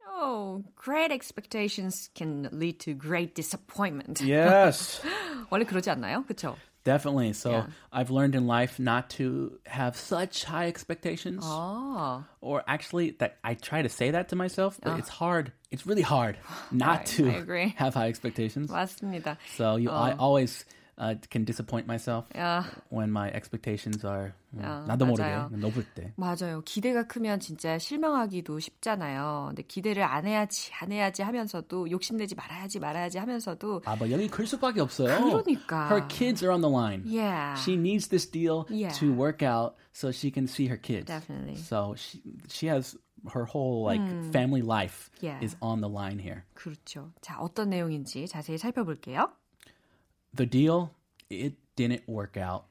Oh, 0.08 0.62
great 0.76 1.10
expectations 1.10 2.08
can 2.14 2.48
lead 2.52 2.78
to 2.80 2.94
great 2.94 3.34
disappointment. 3.34 4.20
Yes. 4.22 5.00
원래 5.50 5.64
그러지 5.64 5.90
않나요? 5.90 6.24
그렇죠? 6.26 6.56
Definitely. 6.84 7.32
So 7.32 7.50
Yeah. 7.50 7.66
I've 7.90 8.10
learned 8.10 8.34
in 8.34 8.46
life 8.46 8.78
not 8.78 9.08
to 9.16 9.58
have 9.64 9.96
such 9.96 10.44
high 10.44 10.66
expectations. 10.68 11.42
아, 11.42 12.24
Or 12.42 12.62
actually, 12.68 13.12
that 13.20 13.38
I 13.42 13.54
try 13.54 13.80
to 13.80 13.88
say 13.88 14.10
that 14.10 14.28
to 14.28 14.36
myself, 14.36 14.78
but 14.82 14.98
it's 14.98 15.08
hard. 15.08 15.52
It's 15.70 15.86
really 15.86 16.02
hard 16.04 16.36
not 16.70 17.00
I- 17.00 17.04
to 17.16 17.30
I 17.30 17.34
agree. 17.40 17.74
have 17.78 17.94
high 17.94 18.08
expectations. 18.08 18.70
맞습니다. 18.70 19.38
So 19.56 19.76
you, 19.76 19.90
I 19.90 20.12
always 20.18 20.66
uh, 20.99 21.15
can 21.31 21.45
disappoint 21.45 21.85
myself 21.87 22.27
야, 22.37 22.63
when 22.91 23.09
my 23.09 23.29
expectations 23.33 24.05
are 24.05 24.33
음, 24.53 24.61
야, 24.61 24.83
나도 24.87 25.05
모르게 25.05 25.23
맞아요. 25.29 25.49
높을 25.51 25.85
때. 25.95 26.13
맞아요. 26.17 26.61
기대가 26.65 27.05
크면 27.07 27.39
진짜 27.39 27.77
실망하기도 27.77 28.59
쉽잖아요. 28.59 29.45
근데 29.49 29.63
기대를 29.63 30.03
안 30.03 30.25
해야지, 30.25 30.71
안 30.81 30.91
해야지 30.91 31.21
하면서도 31.21 31.89
욕심내지 31.91 32.35
말아야지, 32.35 32.79
말아야지 32.79 33.17
하면서도 33.19 33.83
아, 33.85 33.95
뭐 33.95 34.09
여기 34.11 34.27
클 34.27 34.45
수밖에 34.47 34.81
없어요. 34.81 35.17
그러니까. 35.19 35.87
Her 35.89 36.07
kids 36.07 36.43
are 36.43 36.51
on 36.53 36.61
the 36.61 36.71
line. 36.73 37.03
Yeah. 37.05 37.55
She 37.61 37.75
needs 37.77 38.07
this 38.09 38.25
deal 38.29 38.65
Yeah. 38.69 38.91
to 38.99 39.13
work 39.13 39.43
out 39.43 39.75
so 39.93 40.09
she 40.11 40.31
can 40.31 40.45
see 40.47 40.67
her 40.67 40.77
kids. 40.81 41.05
Definitely. 41.05 41.55
So 41.57 41.93
she 41.95 42.21
she 42.49 42.67
has 42.67 42.97
her 43.33 43.45
whole 43.45 43.83
like 43.85 44.01
family 44.31 44.61
life 44.63 45.11
Yeah. 45.21 45.37
is 45.43 45.55
on 45.61 45.81
the 45.81 45.89
line 45.89 46.17
here. 46.19 46.43
그렇죠. 46.55 47.11
자, 47.21 47.37
어떤 47.39 47.69
내용인지 47.69 48.27
자세히 48.27 48.57
살펴볼게요. 48.57 49.29
The 50.35 50.49
deal 50.49 50.89
it 51.29 51.55
didn't 51.75 52.03
work 52.07 52.37
out. 52.37 52.65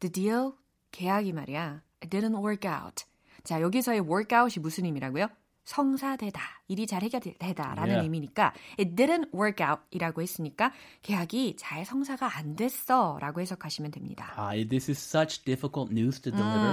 The 0.00 0.12
deal, 0.12 0.52
계약이 0.92 1.32
말이야. 1.32 1.82
It 2.02 2.08
didn't 2.10 2.38
work 2.38 2.68
out. 2.70 3.04
자, 3.42 3.60
여기서의 3.60 4.00
work 4.00 4.36
out이 4.36 4.60
무슨 4.60 4.84
의미라고요? 4.84 5.28
성사되다, 5.64 6.40
일이 6.68 6.86
잘 6.86 7.02
해결되다라는 7.02 7.82
Yeah. 7.92 8.02
의미니까 8.02 8.54
it 8.78 8.94
didn't 8.96 9.28
work 9.34 9.62
out 9.64 9.82
이라고 9.90 10.22
했으니까 10.22 10.72
계약이 11.02 11.56
잘 11.58 11.84
성사가 11.84 12.38
안 12.38 12.56
됐어 12.56 13.18
라고 13.20 13.42
해석하시면 13.42 13.90
됩니다. 13.90 14.32
Ah, 14.38 14.56
this 14.66 14.90
is 14.90 14.98
such 14.98 15.44
difficult 15.44 15.92
news 15.92 16.20
to 16.20 16.32
deliver. 16.32 16.72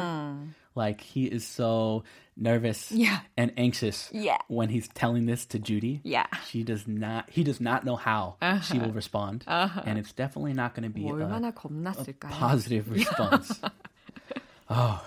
Like 0.76 1.02
he 1.02 1.26
is 1.26 1.48
so 1.48 2.04
nervous 2.38 2.92
yeah. 2.92 3.22
and 3.38 3.54
anxious 3.56 4.10
yeah. 4.12 4.38
when 4.48 4.70
he's 4.70 4.88
telling 4.90 5.26
this 5.26 5.46
to 5.48 5.60
Judy. 5.60 6.02
Yeah. 6.04 6.28
She 6.50 6.64
does 6.64 6.88
not 6.88 7.30
he 7.30 7.44
does 7.44 7.62
not 7.62 7.86
know 7.86 7.96
how 7.96 8.36
uh-huh. 8.42 8.62
she 8.62 8.78
will 8.78 8.92
respond. 8.92 9.44
Uh-huh. 9.48 9.82
And 9.86 9.98
it's 9.98 10.12
definitely 10.12 10.54
not 10.54 10.76
going 10.76 10.84
to 10.84 10.94
be 10.94 11.08
a, 11.08 11.14
a, 11.14 12.14
positive 12.14 12.92
response. 12.92 13.60
oh. 14.70 15.06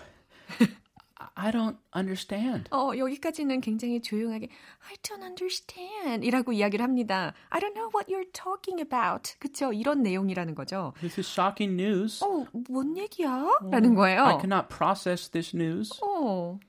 I 1.38 1.52
don't 1.52 1.78
understand. 1.96 2.70
어, 2.72 2.92
여기까지는 2.98 3.62
굉장히 3.62 4.02
조용하게 4.02 4.50
I 4.90 4.96
don't 4.98 5.24
understand 5.24 6.26
이라고 6.26 6.52
이야기를 6.52 6.84
합니다. 6.84 7.34
I 7.50 7.62
don't 7.62 7.74
know 7.76 7.90
what 7.94 8.12
you're 8.12 8.32
talking 8.34 8.82
about. 8.82 9.36
그쵸? 9.40 9.72
이런 9.72 10.02
내용이라는 10.04 10.56
거죠. 10.56 10.94
This 11.00 11.20
is 11.20 11.30
shocking 11.30 11.80
news. 11.82 12.24
어, 12.24 12.46
뭔 12.70 12.98
얘기야? 12.98 13.46
라는 13.72 13.94
거예요. 13.96 14.24
I 14.26 14.38
cannot 14.40 14.68
process 14.70 15.30
this 15.30 15.56
news. 15.56 15.92
어, 16.02 16.60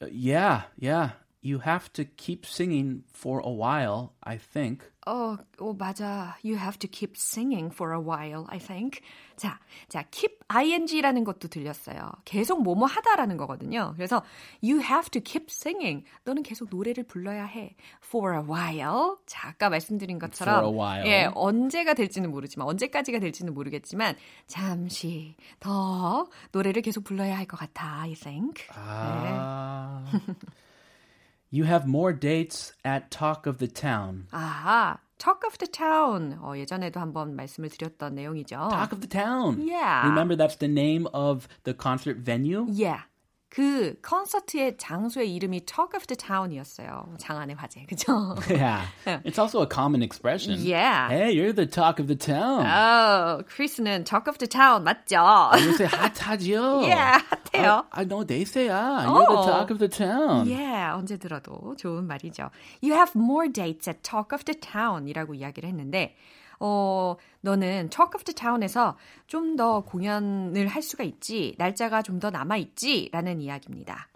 Uh, 0.00 0.06
yeah, 0.12 0.62
yeah. 0.80 1.10
You 1.42 1.58
have 1.66 1.92
to 1.94 2.04
keep 2.04 2.46
singing 2.46 3.02
for 3.12 3.40
a 3.44 3.50
while, 3.50 4.12
I 4.22 4.38
think. 4.38 4.84
어, 5.05 5.35
어, 5.59 5.73
맞아. 5.73 6.37
You 6.45 6.55
have 6.57 6.77
to 6.79 6.89
keep 6.89 7.13
singing 7.17 7.73
for 7.73 7.93
a 7.93 7.99
while, 7.99 8.45
I 8.49 8.57
think. 8.59 9.01
자, 9.35 9.59
자, 9.89 10.03
keep 10.11 10.37
ing라는 10.47 11.23
것도 11.25 11.49
들렸어요. 11.49 12.09
계속 12.23 12.61
뭐뭐 12.63 12.85
하다라는 12.85 13.35
거거든요. 13.37 13.93
그래서 13.95 14.23
you 14.63 14.79
have 14.81 15.09
to 15.09 15.21
keep 15.21 15.47
singing. 15.49 16.05
너는 16.23 16.43
계속 16.43 16.69
노래를 16.69 17.03
불러야 17.03 17.43
해. 17.45 17.75
for 18.05 18.33
a 18.35 18.41
while. 18.43 19.17
자, 19.25 19.49
아까 19.49 19.69
말씀드린 19.69 20.19
것처럼 20.19 20.55
For 20.63 20.73
a 20.73 20.79
while. 20.79 21.09
예, 21.11 21.29
언제가 21.35 21.93
될지는 21.93 22.31
모르지만 22.31 22.67
언제까지가 22.67 23.19
될지는 23.19 23.53
모르겠지만 23.53 24.15
잠시 24.47 25.35
더 25.59 26.27
노래를 26.53 26.81
계속 26.81 27.03
불러야 27.03 27.35
할 27.37 27.45
것 27.47 27.57
같아, 27.59 28.01
I 28.01 28.13
think. 28.13 28.65
Ah. 28.71 30.03
you 31.52 31.64
have 31.64 31.86
more 31.86 32.12
dates 32.12 32.72
at 32.84 33.10
Talk 33.10 33.46
of 33.46 33.58
the 33.58 33.68
Town. 33.68 34.26
아하, 34.32 34.98
Talk 35.18 35.44
of 35.46 35.58
the 35.58 35.66
Town. 35.66 36.38
어, 36.42 36.56
예전에도 36.56 37.00
한번 37.00 37.34
말씀을 37.34 37.70
드렸던 37.70 38.14
내용이죠. 38.14 38.68
Talk 38.70 38.92
of 38.92 39.00
the 39.00 39.08
Town. 39.08 39.60
Yeah. 39.66 40.08
Remember 40.08 40.36
that's 40.36 40.56
the 40.56 40.68
name 40.68 41.06
of 41.12 41.48
the 41.64 41.74
concert 41.74 42.18
venue? 42.18 42.66
Yeah. 42.70 43.02
그 43.53 43.93
콘서트의 44.01 44.77
장소의 44.79 45.31
이름이 45.35 45.61
Talk 45.67 45.93
of 45.95 46.07
the 46.07 46.17
Town이었어요. 46.17 47.13
장안의 47.19 47.55
화제, 47.55 47.85
그죠? 47.85 48.35
Yeah. 48.49 48.81
It's 49.23 49.37
also 49.37 49.61
a 49.61 49.67
common 49.67 50.01
expression. 50.01 50.57
Yeah. 50.59 51.07
Hey, 51.09 51.33
you're 51.35 51.53
the 51.53 51.67
talk 51.67 51.99
of 51.99 52.07
the 52.07 52.17
town. 52.17 52.65
어, 52.65 53.43
크리스는 53.45 54.05
Talk 54.05 54.27
of 54.27 54.39
the 54.39 54.47
Town 54.49 54.83
맞죠? 54.83 55.51
요새 55.69 55.85
핫하죠? 55.85 56.81
Yeah, 56.81 57.21
핫해요. 57.53 57.85
I, 57.91 58.01
I 58.01 58.05
know 58.05 58.23
they 58.25 58.41
say, 58.43 58.69
ah, 58.69 59.05
you're 59.05 59.27
the 59.29 59.37
Oh. 59.37 59.45
talk 59.45 59.69
of 59.69 59.77
the 59.77 59.87
town. 59.87 60.47
Yeah, 60.49 60.97
언제 60.97 61.17
들어도 61.17 61.75
좋은 61.77 62.07
말이죠. 62.07 62.49
You 62.81 62.93
have 62.95 63.13
more 63.15 63.47
dates 63.47 63.87
at 63.87 64.01
Talk 64.01 64.33
of 64.33 64.45
the 64.45 64.59
Town이라고 64.59 65.35
이야기를 65.35 65.69
했는데, 65.69 66.15
어, 66.65 67.17
너는 67.41 67.89
Talk 67.89 68.15
of 68.15 68.23
the 68.23 68.33
Town에서 68.33 68.97
좀 69.27 69.57
더 69.57 69.81
공연을 69.81 70.67
할 70.67 70.81
수가 70.81 71.03
있지, 71.03 71.55
날짜가 71.57 72.01
좀 72.01 72.19
더 72.21 72.29
남아 72.29 72.55
있지, 72.57 73.09
라는 73.11 73.41
이야기입니다. 73.41 74.07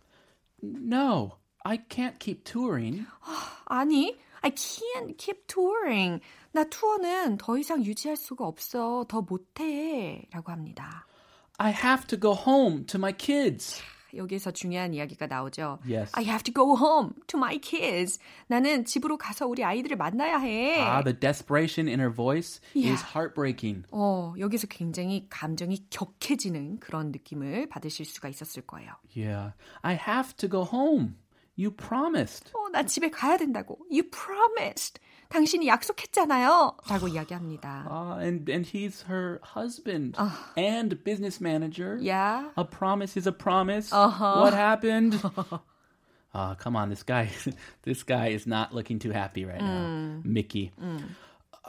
No, 0.64 1.32
I 1.66 1.80
can't 1.90 2.18
keep 2.20 2.46
touring. 2.46 3.06
아니, 3.66 4.18
I 4.42 4.52
can't 4.52 5.18
keep 5.18 5.46
touring. 5.48 6.22
나 6.54 6.64
투어는 6.64 7.38
더 7.38 7.58
이상 7.58 7.84
유지할 7.84 8.16
수가 8.16 8.48
없어. 8.48 9.04
더 9.10 9.22
못해. 9.22 10.26
라고 10.32 10.52
합니다. 10.54 11.06
I 11.58 11.74
have 11.74 12.08
to 12.08 12.18
go 12.18 12.34
home 12.34 12.86
to 12.86 12.98
my 12.98 13.12
kids. 13.16 13.82
여기서 14.18 14.52
중요한 14.52 14.94
이야기가 14.94 15.28
나오죠. 15.28 15.80
Yes. 15.88 16.12
I 16.16 16.26
have 16.26 16.44
to 16.44 16.54
go 16.54 16.76
home 16.76 17.12
to 17.28 17.38
my 17.38 17.60
kids. 17.60 18.20
나는 18.48 18.84
집으로 18.86 19.18
가서 19.18 19.48
우리 19.48 19.64
아이들을 19.64 19.96
만나야 19.96 20.40
해. 20.40 20.80
Ah, 20.82 21.04
the 21.04 21.18
desperation 21.18 21.88
in 21.88 22.00
her 22.00 22.14
voice 22.14 22.60
Yeah. 22.76 22.94
is 22.94 23.04
heartbreaking. 23.16 23.84
어, 23.92 24.34
여기서 24.38 24.68
굉장히 24.68 25.28
감정이 25.30 25.86
격해지는 25.90 26.80
그런 26.80 27.12
느낌을 27.12 27.70
받으실 27.70 28.06
수가 28.06 28.28
있었을 28.30 28.64
거예요. 28.64 28.92
Yeah. 29.16 29.54
I 29.82 29.96
have 29.96 30.36
to 30.38 30.50
go 30.50 30.64
home. 30.66 31.16
You 31.60 31.72
promised. 31.76 32.52
어, 32.54 32.70
나 32.70 32.84
집에 32.84 33.10
가야 33.10 33.38
된다고. 33.38 33.80
You 33.90 34.04
promised. 34.10 35.00
당신이 35.29 35.67
약속했잖아요. 35.69 36.77
라고 36.89 37.09
이야기합니다. 37.09 37.87
Uh, 37.89 38.19
and 38.21 38.49
and 38.51 38.67
he's 38.67 39.03
her 39.09 39.41
husband 39.57 40.15
and 40.59 41.03
business 41.05 41.41
manager. 41.41 41.97
Yeah. 42.01 42.51
A 42.57 42.65
promise 42.65 43.17
is 43.17 43.27
a 43.27 43.33
promise. 43.33 43.91
Uh-huh. 43.93 44.41
What 44.41 44.53
happened? 44.53 45.19
Ah, 46.35 46.55
come 46.59 46.77
on, 46.77 46.89
this 46.89 47.03
guy, 47.03 47.29
this 47.83 48.03
guy 48.03 48.29
is 48.29 48.47
not 48.47 48.75
looking 48.75 48.99
too 48.99 49.11
happy 49.11 49.45
right 49.45 49.61
now. 49.61 50.21
Mickey. 50.25 50.73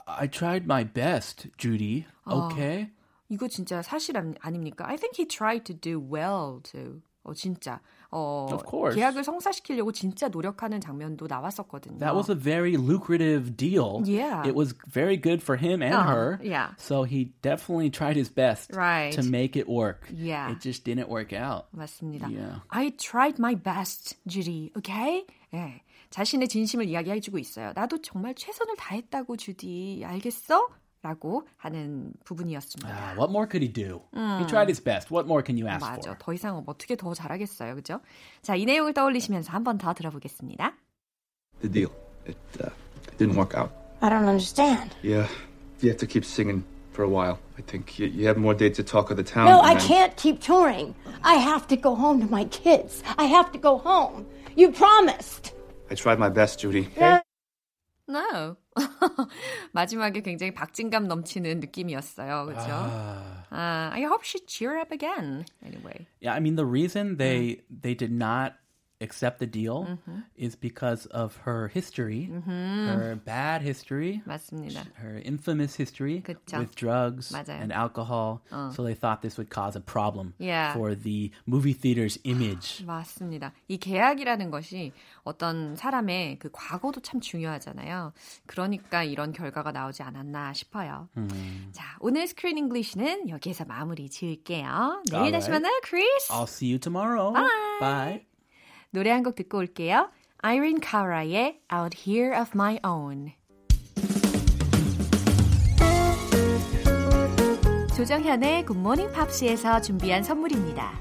I 0.08 0.28
tried 0.28 0.66
my 0.68 0.84
best, 0.84 1.48
Judy. 1.58 2.06
Okay. 2.28 2.90
이거 3.32 3.48
진짜 3.48 3.82
사실 3.84 4.16
아니- 4.16 4.36
아닙니까? 4.42 4.86
I 4.88 4.96
think 4.98 5.16
he 5.16 5.26
tried 5.26 5.66
to 5.66 5.74
do 5.74 6.00
well 6.00 6.62
too. 6.64 7.02
어 7.26 7.34
진짜 7.34 7.80
어 8.11 8.49
Of 8.51 8.65
course. 8.69 8.97
계약을 8.97 9.23
성사시키려고 9.25 9.93
진짜 9.93 10.29
노력하는 10.29 10.81
장면도 10.81 11.27
나왔었거든요. 11.29 11.99
That 11.99 12.15
was 12.17 12.31
a 12.31 12.35
very 12.39 12.77
lucrative 12.77 13.57
deal. 13.57 14.01
Yeah. 14.07 14.43
It 14.49 14.55
was 14.57 14.75
very 14.91 15.17
good 15.21 15.43
for 15.43 15.57
him 15.61 15.83
and 15.83 15.95
Uh, 15.95 16.07
her. 16.09 16.39
yeah. 16.43 16.73
So 16.79 17.05
he 17.05 17.33
definitely 17.43 17.91
tried 17.91 18.17
his 18.17 18.33
best 18.33 18.73
Right. 18.75 19.13
to 19.13 19.23
make 19.23 19.57
it 19.61 19.69
work. 19.69 20.09
Yeah. 20.11 20.51
It 20.53 20.61
just 20.61 20.85
didn't 20.85 21.09
work 21.11 21.33
out. 21.37 21.67
맞습니다. 21.77 22.33
Yeah. 22.33 22.61
I 22.71 22.97
tried 22.97 23.37
my 23.39 23.55
best, 23.55 24.17
주디. 24.27 24.73
Okay? 24.79 25.27
예. 25.53 25.83
자신의 26.11 26.49
진심을 26.49 26.89
이야기해주고 26.89 27.37
있어요. 27.39 27.73
나도 27.75 28.01
정말 28.01 28.35
최선을 28.35 28.77
다했다고, 28.77 29.37
주디. 29.37 30.03
알겠어? 30.07 30.67
라고 31.02 31.46
하는 31.58 32.14
부분이었습니다. 32.24 32.88
Ah, 32.90 33.14
what 33.18 33.30
more 33.30 33.46
could 33.46 33.62
he 33.62 33.68
do? 33.68 34.02
He 34.40 34.48
tried 34.48 34.70
his 34.70 34.80
best. 34.82 35.12
What 35.12 35.28
more 35.28 35.44
can 35.44 35.58
you 35.58 35.68
ask 35.68 35.82
맞아. 35.86 36.00
for? 36.12 36.18
더 36.18 36.32
이상 36.34 36.64
어떻게 36.66 36.96
더 36.96 37.14
잘하겠어요. 37.14 37.76
그죠? 37.76 38.00
자, 38.42 38.56
이 38.56 38.64
내용을 38.66 38.94
떠올리시면서 38.94 39.52
한 39.52 39.64
번 39.66 39.78
더 39.78 39.94
들어보겠습니다. 39.94 40.74
The 41.62 41.70
deal. 41.72 41.92
It, 42.26 42.38
uh, 42.64 42.72
it 43.08 43.18
didn't 43.18 43.36
work 43.36 43.54
out. 43.54 43.72
I 44.02 44.10
don't 44.10 44.28
understand. 44.30 44.96
Yeah. 45.04 45.28
You 45.82 45.90
have 45.90 46.00
to 46.00 46.08
keep 46.08 46.24
singing 46.24 46.64
for 46.94 47.04
a 47.04 47.10
while. 47.10 47.38
I 47.58 47.62
think 47.64 48.00
you, 48.00 48.08
you 48.08 48.26
have 48.28 48.38
more 48.40 48.56
dates 48.56 48.78
to 48.78 48.84
talk 48.84 49.12
of 49.12 49.18
the 49.18 49.24
town. 49.28 49.46
No, 49.52 49.60
and 49.60 49.68
I 49.68 49.74
then- 49.76 49.88
can't 49.88 50.16
keep 50.16 50.40
touring. 50.40 50.96
I 51.24 51.36
have 51.36 51.68
to 51.68 51.76
go 51.76 51.96
home 51.96 52.22
to 52.22 52.28
my 52.32 52.46
kids. 52.46 53.04
I 53.18 53.26
have 53.26 53.52
to 53.52 53.60
go 53.60 53.78
home. 53.78 54.26
You 54.56 54.72
promised. 54.72 55.52
I 55.92 55.96
tried 55.96 56.18
my 56.18 56.30
best, 56.30 56.60
Judy. 56.62 56.88
No. 58.08 58.56
마지막에 59.73 60.23
굉장히 60.23 60.53
박진감 60.55 61.09
넘치는 61.09 61.61
느낌이었어요. 61.61 62.47
그죠? 62.47 62.71
아, 63.51 63.91
I 63.93 64.03
hope 64.03 64.25
she 64.25 64.41
cheer 64.47 64.79
up 64.79 64.93
again. 64.93 65.45
Anyway. 65.65 66.07
Yeah, 66.21 66.35
I 66.35 66.41
mean 66.41 66.57
the 66.57 66.67
reason 66.67 67.17
they 67.17 67.63
they 67.69 67.95
did 67.95 68.13
not 68.13 68.55
accept 69.01 69.39
the 69.39 69.47
deal 69.47 69.87
is 70.37 70.57
because 70.57 71.07
of 71.07 71.37
her 71.45 71.69
history, 71.69 72.25
her 72.47 73.15
bad 73.25 73.63
history, 73.63 74.21
맞습니다. 74.27 74.83
her 74.97 75.23
infamous 75.25 75.77
history 75.77 76.21
그쵸. 76.23 76.59
with 76.59 76.75
drugs 76.75 77.31
맞아요. 77.33 77.61
and 77.63 77.73
alcohol. 77.73 78.41
So 78.75 78.83
they 78.83 78.95
thought 78.95 79.23
this 79.23 79.37
would 79.39 79.51
cause 79.51 79.77
a 79.77 79.81
problem 79.81 80.35
Yeah. 80.39 80.73
for 80.75 80.95
the 80.97 81.31
movie 81.47 81.73
theater's 81.75 82.19
image. 82.25 82.85
맞습니다. 82.85 83.53
이 83.69 83.79
계약이라는 83.79 84.51
것이 84.51 84.93
어떤 85.23 85.77
사람의 85.77 86.39
그 86.41 86.51
과거도 86.53 87.01
참 87.01 87.21
중요하잖아요. 87.21 88.13
그러니까 88.47 89.05
이런 89.05 89.33
결과가 89.33 89.71
나오지 89.73 90.03
않았나 90.03 90.53
싶어요. 90.55 91.09
자, 91.73 91.97
오늘 92.01 92.27
Screen 92.27 92.59
English는 92.59 93.29
여기에서 93.29 93.65
마무리 93.65 94.09
지을게요. 94.11 95.03
내일 95.11 95.33
다시 95.33 95.49
Alright. 95.49 95.51
만나요, 95.53 95.81
크리스. 95.85 96.33
I'll 96.33 96.49
see 96.49 96.69
you 96.71 96.79
tomorrow. 96.79 97.33
Bye. 97.33 97.79
Bye. 97.81 98.38
노래 98.91 99.11
한 99.11 99.23
곡 99.23 99.35
듣고 99.35 99.59
올게요. 99.59 100.11
Irene 100.43 100.81
Cara의 100.83 101.61
Out 101.73 101.97
Here 101.99 102.39
on 102.41 102.53
My 102.55 102.79
Own. 102.87 103.33
조정현의 107.97 108.65
굿모닝 108.65 109.13
팝스에서 109.13 109.81
준비한 109.81 110.23
선물입니다. 110.23 110.93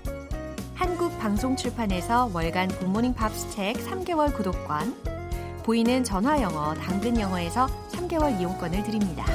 한국 0.74 1.18
방송 1.20 1.56
출판에서 1.56 2.30
월간 2.34 2.70
굿모닝 2.80 3.14
팝스 3.14 3.52
책 3.52 3.76
3개월 3.78 4.36
구독권, 4.36 4.96
보이는 5.64 6.04
전화 6.04 6.42
영어 6.42 6.74
당근 6.74 7.20
영어에서 7.20 7.68
3개월 7.92 8.40
이용권을 8.40 8.84
드립니다. 8.84 9.26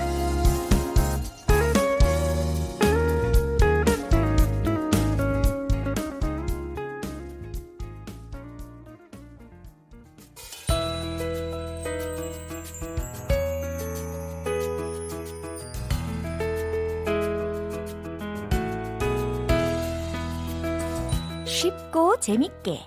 쉽고 21.62 22.18
재밌게 22.18 22.80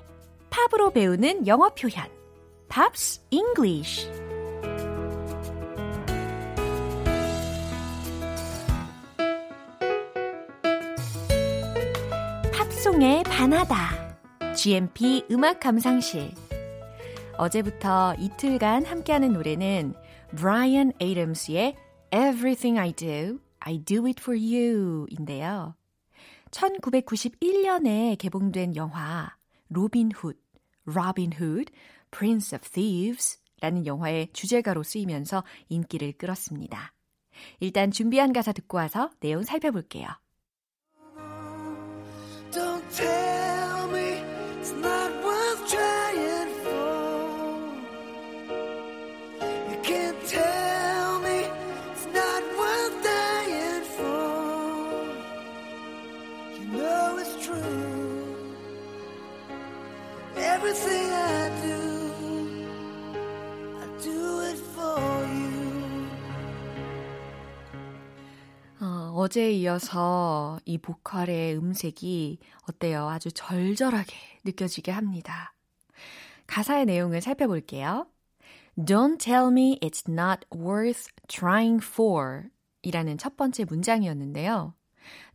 팝으로 0.49 0.91
배우는 0.91 1.47
영어 1.47 1.69
표현 1.69 2.09
Pops 2.67 3.21
English 3.29 4.11
팝송에 12.51 13.23
반하다 13.23 14.53
GMP 14.55 15.23
음악 15.31 15.61
감상실 15.61 16.33
어제부터 17.37 18.15
이틀간 18.19 18.83
함께하는 18.83 19.31
노래는 19.31 19.93
브라이언 20.35 20.91
에이덤스의 20.99 21.77
Everything 22.13 22.77
I 22.77 22.91
Do, 22.91 23.39
I 23.59 23.77
Do 23.79 24.05
It 24.05 24.21
For 24.21 24.37
You 24.37 25.05
인데요. 25.09 25.75
1991년에 26.51 28.17
개봉된 28.17 28.75
영화 28.75 29.35
로빈 29.69 30.11
훗, 30.11 30.33
Robin 30.87 31.31
Hood, 31.33 31.71
Prince 32.11 32.55
of 32.55 32.69
Thieves 32.69 33.39
라는 33.61 33.85
영화의 33.85 34.29
주제가로 34.33 34.83
쓰이면서 34.83 35.43
인기를 35.69 36.13
끌었습니다. 36.13 36.93
일단 37.59 37.91
준비한 37.91 38.33
가사 38.33 38.51
듣고 38.51 38.77
와서 38.77 39.09
내용 39.19 39.43
살펴볼게요. 39.43 40.07
Don't 42.51 42.89
tell 42.95 43.54
Everything 60.65 61.13
I 61.13 61.61
do, 61.61 61.77
I 63.77 63.87
do 64.01 64.39
it 64.41 64.57
for 64.73 64.99
you. 64.99 66.09
어, 68.81 69.13
어제에 69.15 69.51
이어서 69.51 70.59
이 70.65 70.79
보컬의 70.79 71.55
음색이 71.57 72.39
어때요? 72.67 73.07
아주 73.09 73.31
절절하게 73.31 74.15
느껴지게 74.43 74.91
합니다. 74.91 75.53
가사의 76.47 76.87
내용을 76.87 77.21
살펴볼게요. 77.21 78.07
Don't 78.75 79.19
tell 79.19 79.51
me 79.51 79.77
it's 79.83 80.09
not 80.09 80.47
worth 80.51 81.11
trying 81.27 81.79
for 81.85 82.45
이라는 82.81 83.19
첫 83.19 83.37
번째 83.37 83.65
문장이었는데요. 83.65 84.73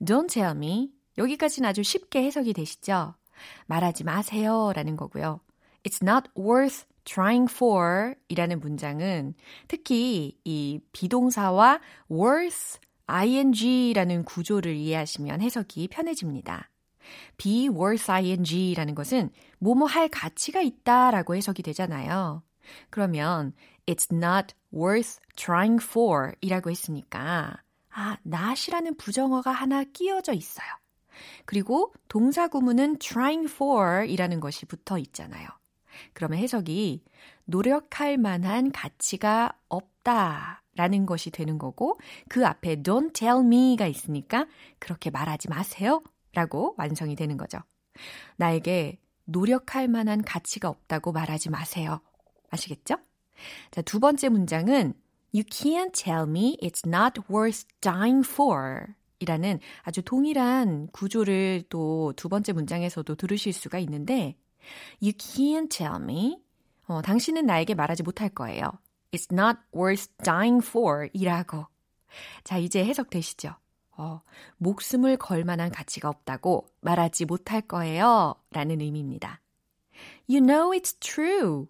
Don't 0.02 0.28
tell 0.28 0.56
me 0.56 0.90
여기까지는 1.18 1.68
아주 1.68 1.84
쉽게 1.84 2.24
해석이 2.24 2.52
되시죠? 2.52 3.14
말하지 3.66 4.04
마세요 4.04 4.72
라는 4.74 4.96
거고요. 4.96 5.40
It's 5.82 6.02
not 6.02 6.30
worth 6.36 6.86
trying 7.04 7.52
for 7.52 8.14
이라는 8.28 8.60
문장은 8.60 9.34
특히 9.68 10.38
이 10.44 10.80
비동사와 10.92 11.80
worth 12.10 12.78
ing라는 13.06 14.24
구조를 14.24 14.74
이해하시면 14.76 15.40
해석이 15.40 15.88
편해집니다. 15.88 16.70
be 17.36 17.68
worth 17.68 18.10
ing라는 18.10 18.94
것은 18.94 19.30
뭐뭐 19.58 19.86
할 19.86 20.08
가치가 20.08 20.60
있다라고 20.60 21.34
해석이 21.34 21.62
되잖아요. 21.62 22.42
그러면 22.90 23.52
it's 23.86 24.12
not 24.12 24.54
worth 24.72 25.18
trying 25.36 25.82
for 25.82 26.34
이라고 26.40 26.70
했으니까 26.70 27.56
아, 27.92 28.16
not이라는 28.24 28.96
부정어가 28.96 29.50
하나 29.50 29.82
끼어져 29.84 30.32
있어요. 30.32 30.68
그리고 31.44 31.92
동사 32.08 32.48
구문은 32.48 32.98
trying 32.98 33.50
for 33.52 34.06
이라는 34.06 34.40
것이 34.40 34.66
붙어 34.66 34.98
있잖아요. 34.98 35.48
그러면 36.12 36.38
해석이 36.38 37.04
노력할 37.44 38.16
만한 38.18 38.70
가치가 38.72 39.52
없다 39.68 40.62
라는 40.76 41.04
것이 41.04 41.30
되는 41.30 41.58
거고 41.58 41.98
그 42.28 42.46
앞에 42.46 42.82
don't 42.82 43.12
tell 43.12 43.44
me가 43.44 43.86
있으니까 43.86 44.46
그렇게 44.78 45.10
말하지 45.10 45.48
마세요 45.48 46.02
라고 46.32 46.74
완성이 46.78 47.16
되는 47.16 47.36
거죠. 47.36 47.58
나에게 48.36 48.98
노력할 49.24 49.88
만한 49.88 50.22
가치가 50.22 50.68
없다고 50.68 51.12
말하지 51.12 51.50
마세요. 51.50 52.00
아시겠죠? 52.50 52.96
자, 53.70 53.82
두 53.82 54.00
번째 54.00 54.28
문장은 54.28 54.94
You 55.32 55.44
can't 55.44 55.92
tell 55.92 56.28
me 56.28 56.56
it's 56.60 56.84
not 56.86 57.20
worth 57.30 57.64
dying 57.80 58.26
for 58.26 58.94
이라는 59.20 59.60
아주 59.82 60.02
동일한 60.02 60.88
구조를 60.92 61.64
또 61.68 62.12
두 62.16 62.28
번째 62.28 62.52
문장에서도 62.52 63.14
들으실 63.14 63.52
수가 63.52 63.78
있는데 63.80 64.36
You 65.02 65.12
can't 65.12 65.70
tell 65.70 65.96
me 66.02 66.42
어, 66.86 67.02
당신은 67.02 67.46
나에게 67.46 67.74
말하지 67.74 68.02
못할 68.02 68.28
거예요. 68.30 68.64
It's 69.12 69.32
not 69.32 69.60
worth 69.74 70.08
dying 70.24 70.64
for 70.66 71.08
이라고. 71.12 71.66
자, 72.42 72.58
이제 72.58 72.84
해석되시죠? 72.84 73.54
어, 73.96 74.22
목숨을 74.58 75.16
걸 75.16 75.44
만한 75.44 75.70
가치가 75.70 76.08
없다고 76.08 76.66
말하지 76.80 77.26
못할 77.26 77.60
거예요. 77.60 78.34
라는 78.50 78.80
의미입니다. 78.80 79.40
You 80.28 80.44
know 80.44 80.70
it's 80.76 80.98
true. 81.00 81.66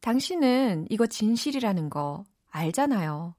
당신은 0.00 0.86
이거 0.90 1.06
진실이라는 1.06 1.90
거 1.90 2.24
알잖아요. 2.50 3.34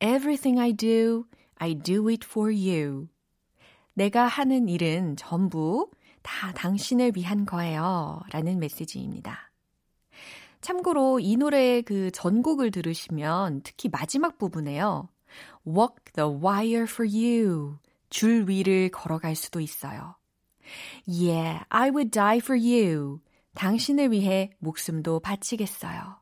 Everything 0.00 0.60
I 0.60 0.72
do, 0.72 1.24
I 1.62 1.74
do 1.74 2.08
it 2.08 2.26
for 2.26 2.50
you. 2.50 3.08
내가 3.92 4.26
하는 4.26 4.68
일은 4.68 5.14
전부 5.16 5.90
다 6.22 6.52
당신을 6.52 7.12
위한 7.16 7.44
거예요. 7.44 8.22
라는 8.30 8.58
메시지입니다. 8.58 9.52
참고로 10.62 11.20
이 11.20 11.36
노래의 11.36 11.82
그 11.82 12.10
전곡을 12.12 12.70
들으시면 12.70 13.60
특히 13.62 13.90
마지막 13.90 14.38
부분에요. 14.38 15.08
Walk 15.66 15.96
the 16.14 16.30
wire 16.30 16.84
for 16.84 17.06
you. 17.06 17.76
줄 18.08 18.48
위를 18.48 18.90
걸어갈 18.90 19.36
수도 19.36 19.60
있어요. 19.60 20.16
Yeah, 21.06 21.64
I 21.68 21.90
would 21.90 22.10
die 22.10 22.38
for 22.38 22.58
you. 22.58 23.20
당신을 23.54 24.12
위해 24.12 24.50
목숨도 24.60 25.20
바치겠어요. 25.20 26.20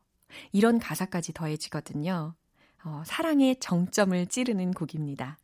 이런 0.51 0.79
가사까지 0.79 1.31
더해지거든요. 1.31 2.35
어, 2.83 3.03
사랑의 3.05 3.57
정점을 3.59 4.27
찌르는 4.27 4.73
곡입니다. 4.73 5.37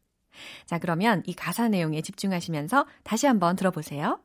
자, 0.65 0.79
그러면 0.79 1.23
이 1.25 1.33
가사 1.33 1.67
내용에 1.67 2.01
집중하시면서 2.01 2.85
다시 3.03 3.27
한번 3.27 3.55
들어보세요. 3.55 4.19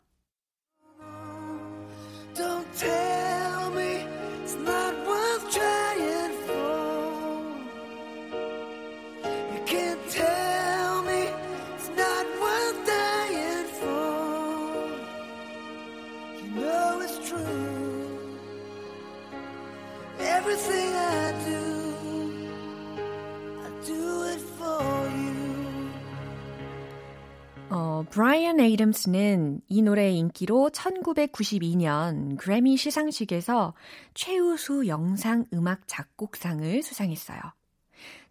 어, 28.00 28.02
브라이언 28.08 28.60
에이덤스는 28.60 29.60
이 29.68 29.82
노래의 29.82 30.16
인기로 30.16 30.70
1992년 30.72 32.38
그래미 32.38 32.78
시상식에서 32.78 33.74
최우수 34.14 34.86
영상 34.86 35.44
음악 35.52 35.82
작곡상을 35.86 36.82
수상했어요. 36.82 37.38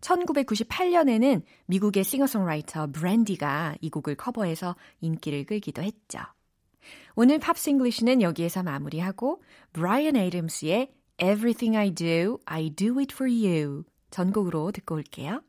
1998년에는 0.02 1.44
미국의 1.68 2.04
싱어송라이터 2.04 2.88
브랜디가 2.88 3.76
이 3.82 3.92
곡을 3.92 4.16
커버해서 4.16 4.76
인기를 5.02 5.46
끌기도 5.46 5.84
했죠. 5.84 6.20
오늘 7.16 7.38
Pops 7.38 7.70
English는 7.70 8.24
여기에서 8.24 8.64
마무리하고 8.64 9.44
브라이언 9.74 10.16
에이덤스의 10.16 10.92
Everything 11.22 11.78
I 11.78 11.94
Do, 11.94 12.40
I 12.46 12.72
Do 12.72 12.98
It 12.98 13.14
For 13.14 13.32
You 13.32 13.84
전곡으로 14.10 14.72
듣고 14.72 14.96
올게요. 14.96 15.44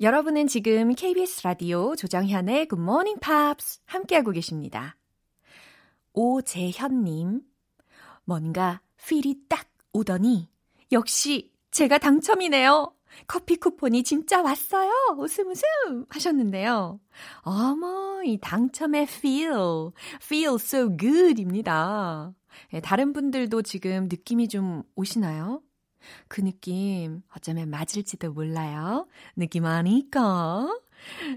여러분은 0.00 0.46
지금 0.46 0.94
KBS 0.94 1.42
라디오 1.42 1.96
조정현의 1.96 2.68
Good 2.68 2.80
Morning 2.80 3.18
Pops 3.18 3.80
함께하고 3.84 4.30
계십니다. 4.30 4.96
오재현님, 6.12 7.42
뭔가 8.24 8.80
필이 9.04 9.46
딱 9.48 9.66
오더니 9.92 10.48
역시 10.92 11.50
제가 11.72 11.98
당첨이네요. 11.98 12.94
커피 13.26 13.56
쿠폰이 13.56 14.04
진짜 14.04 14.40
왔어요. 14.40 14.92
웃음 15.18 15.50
웃음 15.50 16.06
하셨는데요. 16.08 17.00
어머, 17.40 18.22
이 18.24 18.38
당첨의 18.40 19.02
feel, 19.02 19.90
feel 20.22 20.54
so 20.60 20.96
good입니다. 20.96 22.32
예, 22.72 22.80
다른 22.80 23.12
분들도 23.12 23.62
지금 23.62 24.04
느낌이 24.04 24.46
좀 24.46 24.84
오시나요? 24.94 25.60
그 26.28 26.42
느낌 26.42 27.22
어쩌면 27.36 27.70
맞을지도 27.70 28.32
몰라요. 28.32 29.06
느낌 29.36 29.64
아니까. 29.66 30.68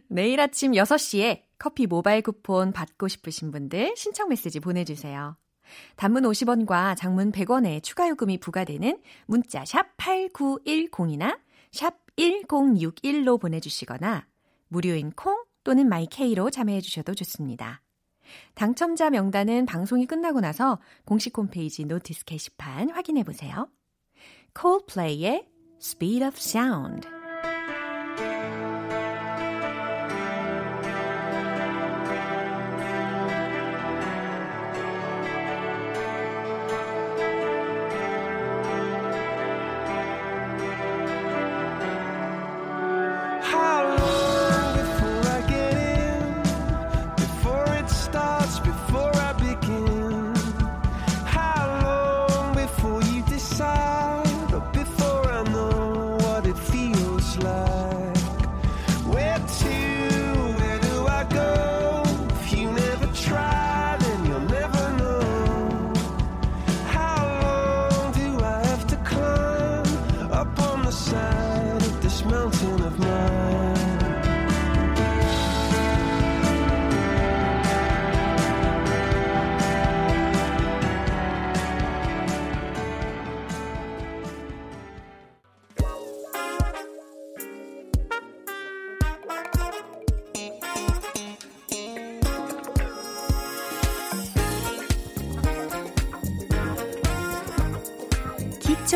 내일 0.07 0.39
아침 0.39 0.71
6시에 0.71 1.43
커피 1.59 1.85
모바일 1.85 2.21
쿠폰 2.21 2.71
받고 2.71 3.07
싶으신 3.07 3.51
분들 3.51 3.93
신청 3.95 4.29
메시지 4.29 4.59
보내주세요. 4.59 5.37
단문 5.95 6.23
50원과 6.23 6.97
장문 6.97 7.31
100원의 7.31 7.83
추가 7.83 8.09
요금이 8.09 8.39
부과되는 8.39 8.99
문자 9.27 9.63
샵 9.65 9.95
8910이나 9.97 11.39
샵 11.71 11.97
1061로 12.17 13.39
보내주시거나 13.39 14.27
무료인 14.67 15.11
콩 15.11 15.43
또는 15.63 15.87
마이케이로 15.87 16.49
참여해 16.49 16.81
주셔도 16.81 17.13
좋습니다. 17.13 17.81
당첨자 18.55 19.09
명단은 19.09 19.65
방송이 19.65 20.05
끝나고 20.05 20.39
나서 20.39 20.79
공식 21.05 21.37
홈페이지 21.37 21.85
노티스 21.85 22.25
게시판 22.25 22.89
확인해 22.89 23.23
보세요. 23.23 23.69
Coldplay의 24.53 25.45
Speed 25.79 26.23
of 26.23 26.37
Sound. 26.37 27.20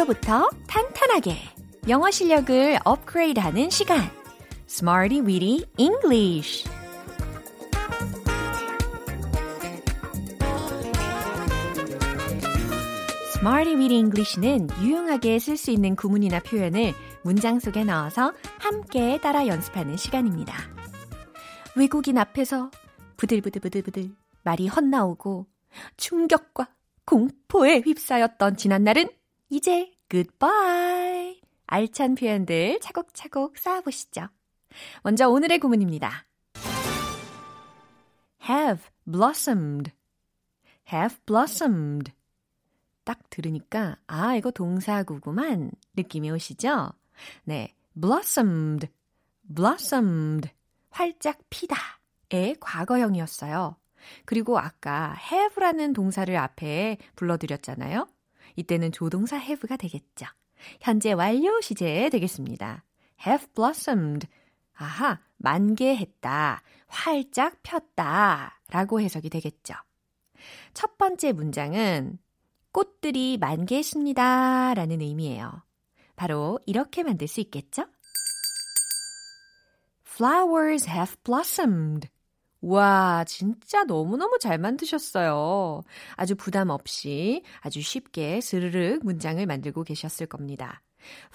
기초부터 0.06 0.50
탄탄하게 0.68 1.36
영어 1.90 2.10
실력을 2.12 2.78
업그레이드하는 2.84 3.70
시간 3.70 4.00
Smarty 4.70 5.22
Weedy 5.22 5.66
English 5.78 6.68
Smarty 13.36 13.76
Weedy 13.76 13.98
English는 13.98 14.70
유용하게 14.82 15.40
쓸 15.40 15.58
수 15.58 15.72
있는 15.72 15.96
구문이나 15.96 16.40
표현을 16.40 16.94
문장 17.24 17.60
속에 17.60 17.84
넣어서 17.84 18.34
함께 18.60 19.20
따라 19.22 19.48
연습하는 19.48 19.98
시간입니다. 19.98 20.56
외국인 21.76 22.18
앞에서 22.18 22.72
부들부들부들부들 23.18 24.12
말이 24.44 24.68
헛나오고 24.68 25.48
충격과 25.98 26.70
공포에 27.06 27.80
휩싸였던 27.80 28.58
지난날은 28.58 29.10
이제 29.50 29.95
goodbye. 30.10 31.42
알찬 31.68 32.16
표현들 32.16 32.80
차곡차곡 32.82 33.58
쌓아보시죠. 33.58 34.28
먼저 35.04 35.30
오늘의 35.30 35.60
구문입니다. 35.60 36.26
have 38.48 38.84
blossomed. 39.06 39.92
have 40.92 41.18
blossomed. 41.26 42.12
딱 43.04 43.20
들으니까 43.30 43.98
아 44.08 44.36
이거 44.36 44.52
동사구구만 44.52 45.72
느낌이 45.96 46.32
오시죠? 46.32 46.92
네, 47.44 47.74
blossomed, 47.94 48.88
blossomed, 49.48 50.50
활짝 50.90 51.40
피다 51.50 51.76
의 52.32 52.56
과거형이었어요. 52.60 53.78
그리고 54.26 54.58
아까 54.60 55.16
have라는 55.32 55.94
동사를 55.94 56.36
앞에 56.36 56.98
불러드렸잖아요. 57.16 58.08
이때는 58.56 58.92
조동사 58.92 59.38
have가 59.38 59.78
되겠죠. 59.78 60.26
현재 60.82 61.12
완료 61.14 61.60
시제 61.62 62.10
되겠습니다. 62.10 62.84
have 63.26 63.48
blossomed. 63.54 64.28
아하, 64.74 65.20
만개했다, 65.38 66.62
활짝 66.88 67.62
폈다 67.64 68.62
라고 68.70 69.00
해석이 69.00 69.30
되겠죠. 69.30 69.74
첫 70.74 70.98
번째 70.98 71.32
문장은 71.32 72.20
꽃들이 72.72 73.38
만개했습니다 73.40 74.74
라는 74.74 75.02
의미예요. 75.02 75.64
바로 76.16 76.60
이렇게 76.66 77.04
만들 77.04 77.28
수 77.28 77.40
있겠죠? 77.42 77.86
Flowers 80.06 80.90
have 80.90 81.16
blossomed. 81.24 82.10
와, 82.66 83.24
진짜 83.26 83.84
너무너무 83.84 84.40
잘 84.40 84.58
만드셨어요. 84.58 85.84
아주 86.16 86.36
부담 86.36 86.70
없이 86.70 87.44
아주 87.62 87.80
쉽게 87.82 88.42
스르륵 88.42 89.06
문장을 89.06 89.46
만들고 89.46 89.84
계셨을 89.84 90.26
겁니다. 90.26 90.82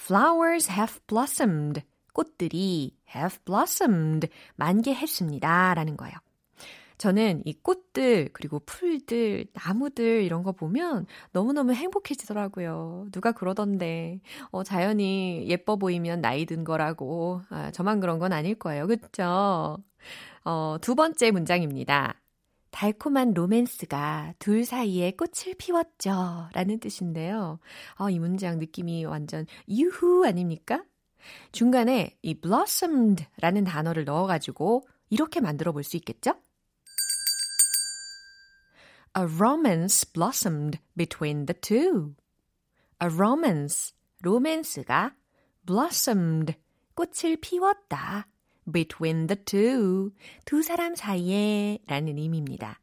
Flowers 0.01 0.71
have 0.71 0.99
blossomed. 1.07 1.83
꽃들이 2.13 2.97
have 3.15 3.39
blossomed. 3.45 4.29
만개했습니다. 4.57 5.75
라는 5.75 5.97
거예요. 5.97 6.15
저는 6.99 7.43
이 7.47 7.55
꽃들, 7.55 8.31
그리고 8.33 8.59
풀들, 8.67 9.47
나무들 9.55 10.23
이런 10.23 10.43
거 10.43 10.53
보면 10.53 11.07
너무너무 11.33 11.73
행복해지더라고요. 11.73 13.07
누가 13.13 13.33
그러던데, 13.33 14.21
어, 14.51 14.65
자연이 14.65 15.47
예뻐 15.49 15.77
보이면 15.77 16.21
나이 16.21 16.45
든 16.45 16.65
거라고. 16.65 17.41
아, 17.49 17.71
저만 17.71 18.01
그런 18.01 18.19
건 18.19 18.33
아닐 18.35 18.55
거예요. 18.55 18.87
그쵸? 18.87 19.79
어, 20.45 20.77
두 20.81 20.95
번째 20.95 21.31
문장입니다. 21.31 22.21
달콤한 22.71 23.35
로맨스가 23.35 24.35
둘 24.39 24.65
사이에 24.65 25.13
꽃을 25.13 25.55
피웠죠. 25.59 26.49
라는 26.53 26.79
뜻인데요. 26.79 27.59
어, 27.99 28.11
이 28.11 28.19
문장 28.19 28.59
느낌이 28.59 29.05
완전 29.05 29.47
유후 29.69 30.25
아닙니까? 30.25 30.85
중간에 31.53 32.17
이 32.23 32.35
blossomed 32.35 33.27
라는 33.39 33.65
단어를 33.65 34.05
넣어가지고 34.05 34.87
이렇게 35.11 35.41
만들어 35.41 35.73
볼 35.73 35.83
수 35.83 35.97
있겠죠? 35.97 36.35
A 39.19 39.25
romance 39.25 40.11
blossomed 40.13 40.79
between 40.97 41.47
the 41.47 41.61
two. 41.61 42.15
A 43.03 43.09
romance, 43.13 43.93
로맨스가 44.23 45.17
blossomed, 45.67 46.55
꽃을 46.95 47.37
피웠다. 47.41 48.29
Between 48.73 49.27
the 49.27 49.45
two, 49.45 50.11
두 50.45 50.63
사람 50.63 50.95
사이에 50.95 51.79
라는 51.87 52.19
의미입니다. 52.19 52.81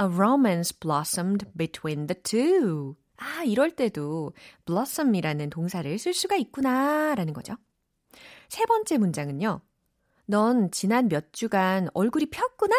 A 0.00 0.06
romance 0.06 0.78
blossomed 0.78 1.46
between 1.56 2.06
the 2.06 2.20
two. 2.22 2.94
아, 3.16 3.44
이럴 3.44 3.70
때도 3.72 4.32
blossom이라는 4.64 5.50
동사를 5.50 5.98
쓸 5.98 6.14
수가 6.14 6.36
있구나 6.36 7.14
라는 7.14 7.34
거죠. 7.34 7.54
세 8.48 8.64
번째 8.66 8.98
문장은요. 8.98 9.60
넌 10.26 10.70
지난 10.70 11.08
몇 11.08 11.32
주간 11.32 11.88
얼굴이 11.92 12.26
폈구나. 12.26 12.76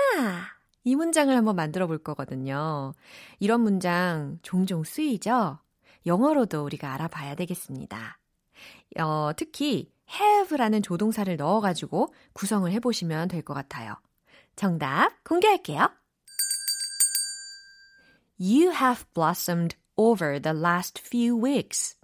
이 0.84 0.96
문장을 0.96 1.36
한번 1.36 1.56
만들어 1.56 1.86
볼 1.86 2.00
거거든요. 2.00 2.94
이런 3.40 3.62
문장 3.62 4.40
종종 4.42 4.84
쓰이죠? 4.84 5.60
영어로도 6.06 6.64
우리가 6.64 6.94
알아봐야 6.94 7.36
되겠습니다. 7.36 8.18
어, 9.00 9.32
특히 9.36 9.92
have라는 10.20 10.82
조동사를 10.82 11.36
넣어가지고 11.38 12.14
구성을 12.34 12.70
해보시면 12.72 13.28
될 13.28 13.44
것 13.44 13.54
같아요. 13.54 13.96
정답 14.56 15.24
공개할게요. 15.24 15.90
You 18.40 18.72
have 18.72 19.06
blossomed 19.14 19.76
over 19.96 20.40
the 20.40 20.58
last 20.58 21.02
few 21.06 21.36
weeks. 21.36 21.96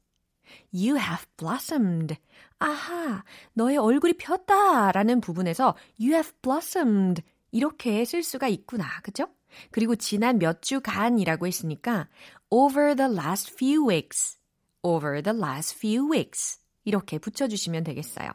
You 0.73 0.97
have 0.97 1.25
blossomed. 1.37 2.15
아하, 2.59 3.23
너의 3.53 3.77
얼굴이 3.77 4.13
폈다 4.13 4.91
라는 4.91 5.19
부분에서 5.21 5.75
you 5.99 6.13
have 6.13 6.31
blossomed 6.41 7.23
이렇게 7.51 8.05
쓸 8.05 8.23
수가 8.23 8.47
있구나. 8.47 8.85
그죠? 9.01 9.27
그리고 9.71 9.95
지난 9.95 10.37
몇 10.39 10.61
주간이라고 10.61 11.47
했으니까 11.47 12.07
over 12.49 12.95
the 12.95 13.11
last 13.11 13.51
few 13.53 13.87
weeks. 13.87 14.37
over 14.83 15.21
the 15.21 15.37
last 15.37 15.75
few 15.75 16.09
weeks. 16.09 16.59
이렇게 16.87 17.19
붙여주시면 17.19 17.83
되겠어요. 17.83 18.31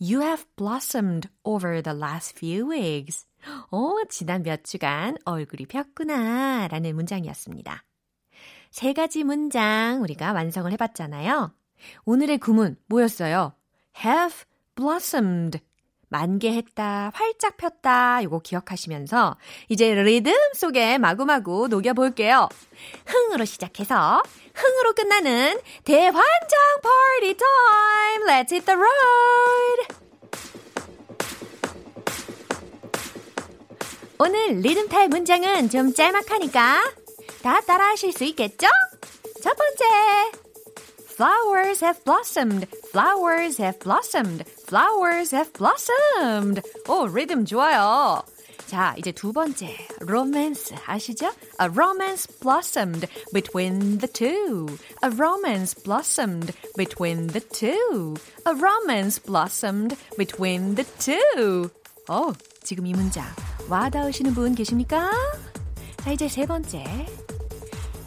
You 0.00 0.22
have 0.22 0.46
blossomed 0.56 1.28
over 1.44 1.82
the 1.82 1.94
last 1.94 2.38
few 2.38 2.70
weeks. 2.70 3.26
어, 3.70 3.92
지난 4.08 4.42
몇 4.42 4.64
주간 4.64 5.18
얼굴이 5.26 5.66
폈구나. 5.66 6.68
라는 6.68 6.96
문장이었습니다. 6.96 7.84
세 8.70 8.94
가지 8.94 9.24
문장 9.24 10.00
우리가 10.02 10.32
완성을 10.32 10.72
해봤잖아요. 10.72 11.52
오늘의 12.06 12.38
구문 12.38 12.78
뭐였어요? 12.86 13.52
have 14.02 14.44
blossomed. 14.74 15.60
만개했다, 16.08 17.10
활짝 17.14 17.56
폈다, 17.56 18.22
요거 18.22 18.40
기억하시면서 18.40 19.36
이제 19.68 19.94
리듬 19.94 20.34
속에 20.54 20.98
마구마구 20.98 21.68
녹여볼게요. 21.68 22.48
흥으로 23.06 23.44
시작해서 23.44 24.22
흥으로 24.54 24.92
끝나는 24.94 25.58
대환장 25.84 26.22
파티 26.82 27.36
타임! 27.36 28.22
Let's 28.26 28.52
hit 28.52 28.64
the 28.64 28.78
road! 28.78 30.06
오늘 34.18 34.60
리듬 34.60 34.88
탈 34.88 35.08
문장은 35.08 35.68
좀 35.68 35.92
짤막하니까 35.92 36.82
다 37.42 37.60
따라 37.60 37.88
하실 37.88 38.12
수 38.12 38.24
있겠죠? 38.24 38.66
첫 39.42 39.54
번째, 39.56 40.45
Flowers 41.15 41.81
have 41.81 42.03
blossomed. 42.03 42.67
Flowers 42.91 43.57
have 43.57 43.79
blossomed. 43.79 44.43
Flowers 44.65 45.31
have 45.31 45.51
blossomed. 45.53 46.61
오, 46.87 47.07
리듬 47.07 47.45
좋아요. 47.45 48.23
자, 48.67 48.95
이제 48.97 49.11
두 49.11 49.33
번째. 49.33 49.67
romance 50.01 50.73
아시죠? 50.85 51.27
A 51.59 51.67
romance 51.69 52.25
blossomed 52.39 53.07
between 53.33 53.97
the 53.99 54.07
two. 54.07 54.65
A 55.03 55.09
romance 55.11 55.75
blossomed 55.75 56.53
between 56.77 57.27
the 57.27 57.41
two. 57.41 58.15
A 58.45 58.55
romance 58.55 59.19
blossomed 59.19 59.97
between 60.17 60.75
the 60.75 60.85
two. 60.97 61.69
어, 62.07 62.31
지금 62.63 62.85
이 62.85 62.93
문장 62.93 63.25
와닿으시는 63.69 64.33
분 64.33 64.55
계십니까? 64.55 65.11
자, 65.97 66.11
이제 66.11 66.27
세 66.27 66.45
번째. 66.45 66.83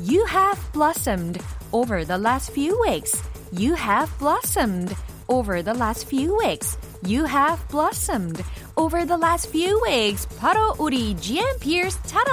You 0.01 0.25
have 0.27 0.61
blossomed 0.73 1.41
over 1.73 2.05
the 2.05 2.19
last 2.19 2.53
few 2.53 2.79
weeks. 2.81 3.21
You 3.53 3.75
have 3.75 4.11
blossomed 4.19 4.95
over 5.29 5.63
the 5.63 5.75
last 5.75 6.07
few 6.09 6.37
weeks. 6.37 6.77
You 7.07 7.25
have 7.27 7.61
blossomed 7.69 8.43
over 8.77 9.07
the 9.07 9.19
last 9.19 9.51
few 9.51 9.81
weeks. 9.85 10.27
바로 10.39 10.75
우리 10.79 11.15
GM 11.17 11.59
Pierce처럼. 11.61 12.25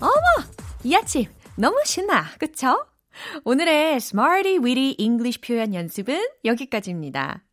어머, 0.00 0.46
이 0.84 0.94
아침 0.94 1.26
너무 1.56 1.80
신나, 1.84 2.26
그쵸? 2.38 2.86
오늘의 3.44 3.96
Smarty 3.96 4.58
Weedy 4.58 4.96
English 4.98 5.40
표현 5.40 5.74
연습은 5.74 6.28
여기까지입니다. 6.44 7.44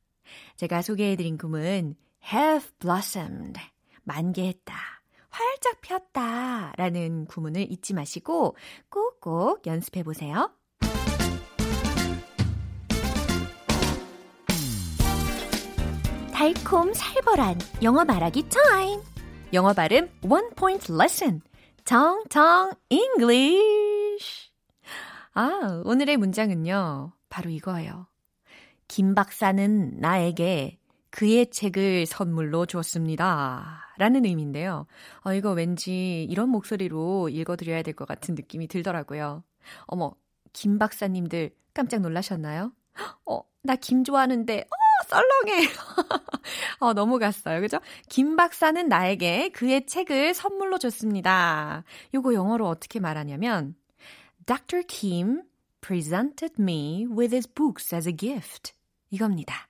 제가 0.58 0.82
소개해드린 0.82 1.38
구문 1.38 1.96
have 2.34 2.70
blossomed, 2.80 3.60
만개했다. 4.04 4.95
활짝 5.37 5.83
폈다 5.83 6.73
라는 6.79 7.27
구문을 7.27 7.71
잊지 7.71 7.93
마시고 7.93 8.57
꼭꼭 8.89 9.67
연습해 9.67 10.03
보세요. 10.03 10.51
달콤 16.33 16.93
살벌한 16.95 17.59
영어 17.83 18.05
말하기 18.05 18.49
타임! 18.49 19.01
영어 19.53 19.73
발음 19.73 20.09
one 20.23 20.51
point 20.55 20.93
lesson 20.93 21.41
정정 21.85 22.73
English 22.89 24.51
아, 25.35 25.83
오늘의 25.85 26.17
문장은요. 26.17 27.13
바로 27.29 27.51
이거예요. 27.51 28.07
김 28.89 29.15
박사는 29.15 29.99
나에게 29.99 30.79
그의 31.17 31.51
책을 31.51 32.05
선물로 32.05 32.67
줬습니다. 32.67 33.81
라는 33.97 34.27
의미인데요. 34.27 34.87
어, 35.25 35.33
이거 35.33 35.53
왠지 35.53 36.25
이런 36.25 36.51
목소리로 36.51 37.31
읽어드려야 37.31 37.83
될 37.83 37.95
것 37.95 38.07
같은 38.07 38.35
느낌이 38.35 38.69
들더라고요. 38.69 39.43
어머, 39.87 40.13
김 40.53 40.79
박사님들 40.79 41.55
깜짝 41.73 42.01
놀라셨나요? 42.03 42.71
어, 43.25 43.41
나 43.63 43.77
김 43.77 44.05
좋아하는데, 44.05 44.61
어, 44.61 45.05
썰렁해. 45.09 45.69
어, 46.81 46.93
넘어갔어요. 46.93 47.63
그죠? 47.63 47.79
김 48.11 48.37
박사는 48.37 48.87
나에게 48.87 49.49
그의 49.51 49.87
책을 49.87 50.35
선물로 50.35 50.77
줬습니다. 50.77 51.85
요거 52.13 52.35
영어로 52.35 52.69
어떻게 52.69 53.01
말하냐면, 53.01 53.75
Dr. 54.45 54.83
Kim 54.87 55.45
presented 55.81 56.57
me 56.61 57.07
with 57.07 57.35
his 57.35 57.49
books 57.51 57.95
as 57.95 58.07
a 58.07 58.15
gift. 58.15 58.75
이겁니다. 59.11 59.67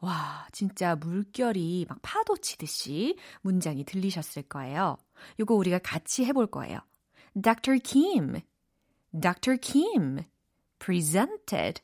와, 0.00 0.46
진짜 0.52 0.94
물결이 0.94 1.86
막 1.88 1.98
파도 2.02 2.36
치듯이 2.36 3.16
문장이 3.40 3.84
들리셨을 3.84 4.42
거예요. 4.44 4.98
요거 5.40 5.54
우리가 5.54 5.78
같이 5.78 6.24
해볼 6.24 6.48
거예요. 6.48 6.80
Dr. 7.40 7.78
Kim, 7.78 8.40
Dr. 9.18 9.58
Kim, 9.58 10.24
presented, 10.78 11.82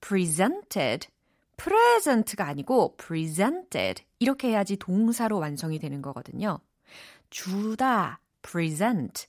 presented, 0.00 1.08
present가 1.56 2.46
아니고 2.46 2.96
presented. 2.96 4.02
이렇게 4.18 4.48
해야지 4.48 4.76
동사로 4.76 5.38
완성이 5.38 5.78
되는 5.78 6.00
거거든요. 6.00 6.58
주다, 7.30 8.20
present. 8.42 9.26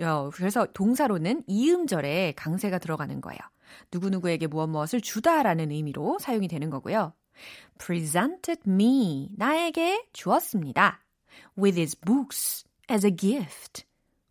어, 0.00 0.30
그래서 0.32 0.66
동사로는 0.72 1.44
이음절에 1.46 2.32
강세가 2.36 2.78
들어가는 2.78 3.20
거예요. 3.20 3.38
누구누구에게 3.92 4.46
무엇 4.46 4.68
무엇을 4.68 5.00
주다라는 5.00 5.70
의미로 5.70 6.18
사용이 6.18 6.48
되는 6.48 6.70
거고요. 6.70 7.12
Presented 7.78 8.62
me, 8.66 9.28
나에게 9.36 10.06
주었습니다. 10.12 11.00
with 11.58 11.78
his 11.78 11.98
books 11.98 12.64
as 12.90 13.06
a 13.06 13.14
gift. 13.14 13.84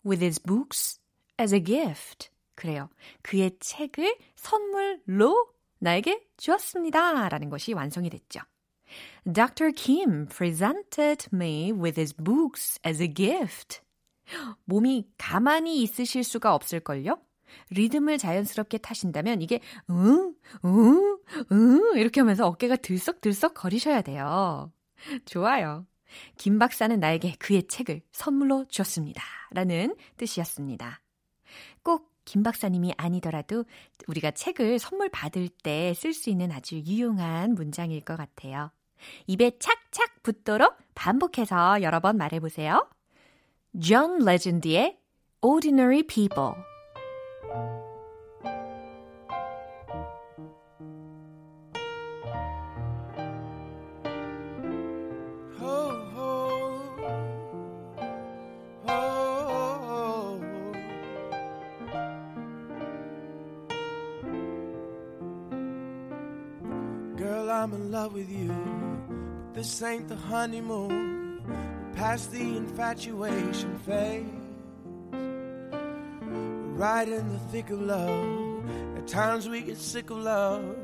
with 0.05 0.23
his 0.23 0.39
books 0.39 0.99
as 1.39 1.53
a 1.53 1.63
gift. 1.63 2.29
그래요. 2.55 2.89
그의 3.21 3.51
책을 3.59 4.17
선물로 4.35 5.53
나에게 5.79 6.27
주었습니다. 6.37 7.29
라는 7.29 7.49
것이 7.49 7.73
완성이 7.73 8.09
됐죠. 8.09 8.39
Dr. 9.31 9.71
Kim 9.71 10.27
presented 10.27 11.29
me 11.33 11.71
with 11.71 11.99
his 11.99 12.13
books 12.13 12.79
as 12.85 13.01
a 13.01 13.11
gift. 13.11 13.81
몸이 14.65 15.07
가만히 15.17 15.81
있으실 15.81 16.23
수가 16.23 16.53
없을걸요? 16.53 17.17
리듬을 17.69 18.17
자연스럽게 18.17 18.79
타신다면 18.79 19.41
이게 19.41 19.59
응, 19.89 20.33
응, 20.65 21.17
응 21.51 21.81
이렇게 21.95 22.21
하면서 22.21 22.47
어깨가 22.47 22.77
들썩들썩 22.77 23.53
거리셔야 23.53 24.01
돼요. 24.01 24.71
좋아요. 25.25 25.85
김 26.37 26.59
박사는 26.59 26.99
나에게 26.99 27.35
그의 27.39 27.67
책을 27.67 28.01
선물로 28.11 28.65
주었습니다. 28.65 29.23
라는 29.51 29.95
뜻이었습니다. 30.17 31.01
꼭 31.83 32.11
김 32.25 32.43
박사님이 32.43 32.93
아니더라도 32.97 33.65
우리가 34.07 34.31
책을 34.31 34.79
선물 34.79 35.09
받을 35.09 35.49
때 35.49 35.93
쓸 35.93 36.13
수 36.13 36.29
있는 36.29 36.51
아주 36.51 36.75
유용한 36.75 37.55
문장일 37.55 38.01
것 38.01 38.15
같아요. 38.15 38.71
입에 39.27 39.57
착착 39.59 40.23
붙도록 40.23 40.77
반복해서 40.93 41.81
여러 41.81 41.99
번 41.99 42.17
말해보세요. 42.17 42.87
John 43.79 44.21
Legend의 44.21 44.97
Ordinary 45.41 46.03
People 46.03 46.53
I'm 67.61 67.73
in 67.73 67.91
love 67.91 68.13
with 68.13 68.31
you. 68.31 68.55
But 69.53 69.61
this 69.61 69.83
ain't 69.83 70.07
the 70.07 70.15
honeymoon. 70.15 71.43
Past 71.93 72.31
the 72.31 72.41
infatuation 72.41 73.77
phase. 73.77 74.40
Right 76.81 77.07
in 77.07 77.31
the 77.31 77.37
thick 77.51 77.69
of 77.69 77.79
love. 77.79 78.65
At 78.97 79.07
times 79.07 79.47
we 79.47 79.61
get 79.61 79.77
sick 79.77 80.09
of 80.09 80.17
love. 80.17 80.75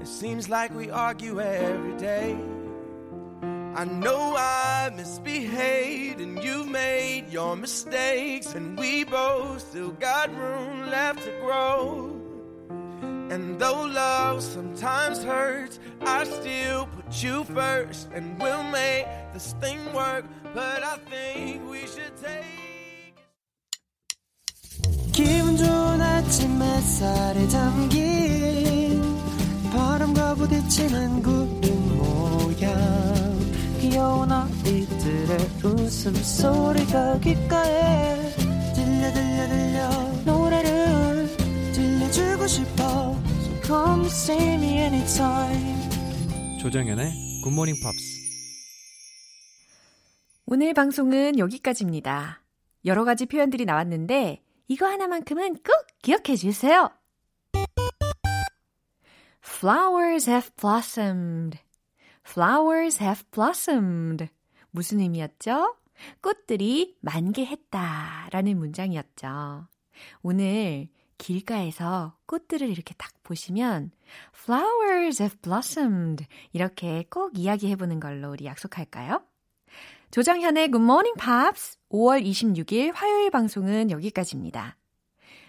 It 0.00 0.06
seems 0.06 0.48
like 0.48 0.72
we 0.72 0.90
argue 0.90 1.40
every 1.40 1.96
day. 1.96 2.38
I 3.74 3.84
know 3.84 4.36
I 4.38 4.92
misbehaved 4.94 6.20
and 6.20 6.40
you've 6.40 6.68
made 6.68 7.32
your 7.32 7.56
mistakes, 7.56 8.54
and 8.54 8.78
we 8.78 9.02
both 9.02 9.68
still 9.68 9.90
got 9.90 10.32
room 10.38 10.88
left 10.88 11.24
to 11.24 11.32
grow. 11.40 12.16
And 13.30 13.58
though 13.58 13.86
love 13.86 14.44
sometimes 14.44 15.24
hurts, 15.24 15.80
I 16.02 16.26
still 16.26 16.86
put 16.86 17.24
you 17.24 17.42
first. 17.42 18.08
And 18.14 18.40
we'll 18.40 18.62
make 18.70 19.04
this 19.32 19.52
thing 19.60 19.80
work. 19.92 20.26
But 20.54 20.84
I 20.84 20.98
think 21.10 21.68
we 21.68 21.80
should 21.88 22.16
take. 22.22 22.69
좋은 25.60 26.00
아침 26.00 26.62
햇살에 26.62 27.46
담긴 27.48 29.02
바람과 29.70 30.34
부딪히는 30.36 31.22
구름 31.22 31.98
모양. 31.98 33.38
귀여운 33.78 34.32
아이들의 34.32 35.38
웃음소리가 35.62 37.20
귓가에 37.20 38.34
들려 38.74 39.12
들려 39.12 39.48
들려. 39.48 39.90
노래를 40.24 41.28
들려주고 41.74 42.46
싶어. 42.46 42.82
So 43.42 43.62
come 43.62 44.06
see 44.06 44.54
me 44.54 44.78
anytime. 44.78 45.90
조정연의 46.60 47.12
굿모닝 47.44 47.74
팝스 47.82 48.20
오늘 50.46 50.72
방송은 50.72 51.38
여기까지입니다. 51.38 52.42
여러 52.86 53.04
가지 53.04 53.26
표현들이 53.26 53.66
나왔는데 53.66 54.42
이거 54.70 54.86
하나만큼은 54.86 55.54
꼭 55.54 55.86
기억해 56.00 56.36
주세요. 56.36 56.92
Flowers 59.44 60.30
have 60.30 60.50
blossomed. 60.54 61.58
Flowers 62.24 63.02
have 63.02 63.24
blossomed. 63.32 64.28
무슨 64.70 65.00
의미였죠? 65.00 65.74
꽃들이 66.22 66.96
만개했다 67.00 68.28
라는 68.30 68.58
문장이었죠. 68.58 69.66
오늘 70.22 70.88
길가에서 71.18 72.16
꽃들을 72.26 72.68
이렇게 72.68 72.94
딱 72.94 73.12
보시면 73.24 73.90
Flowers 74.44 75.20
have 75.20 75.40
blossomed 75.42 76.26
이렇게 76.52 77.04
꼭 77.10 77.36
이야기해보는 77.36 77.98
걸로 77.98 78.30
우리 78.30 78.44
약속할까요? 78.44 79.20
조정현의 80.10 80.72
Good 80.72 80.82
Morning 80.82 81.16
Pops 81.20 81.78
5월 81.92 82.24
26일 82.24 82.92
화요일 82.92 83.30
방송은 83.30 83.92
여기까지입니다. 83.92 84.76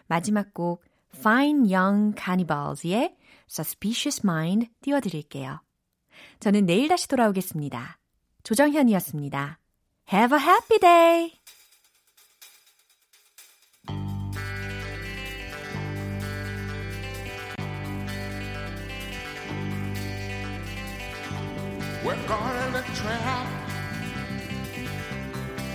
마지막 0.06 0.54
곡 0.54 0.84
Fine 1.16 1.74
Young 1.74 2.16
Cannibals의 2.16 3.16
Suspicious 3.50 4.22
Mind 4.24 4.70
띄워드릴게요. 4.82 5.64
저는 6.40 6.68
내일 6.68 6.90
다시 6.90 7.08
돌아오겠습니다. 7.08 7.98
조정현이었습니다. 8.44 9.58
Have 10.14 10.38
a 10.38 10.44
happy 10.44 10.80
day! 10.80 11.32
We're 22.04 22.16
calling 22.28 22.76
a 22.76 22.82
trap. 22.96 23.61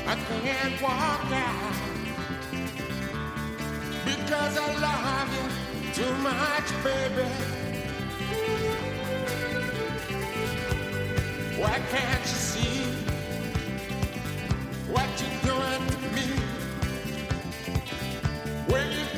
I 0.09 0.15
can't 0.15 0.81
walk 0.81 1.33
out 1.33 1.75
because 4.05 4.57
I 4.57 4.69
love 4.79 5.29
you 5.35 5.93
too 5.95 6.15
much, 6.19 6.69
baby. 6.85 7.29
Why 11.61 11.81
can't 11.91 12.21
you 12.21 12.39
see 12.53 12.85
what 14.93 15.09
you're 15.21 15.41
doing 15.51 15.87
to 15.91 15.99
me? 16.15 16.27
Where 18.69 18.89
you 18.89 19.16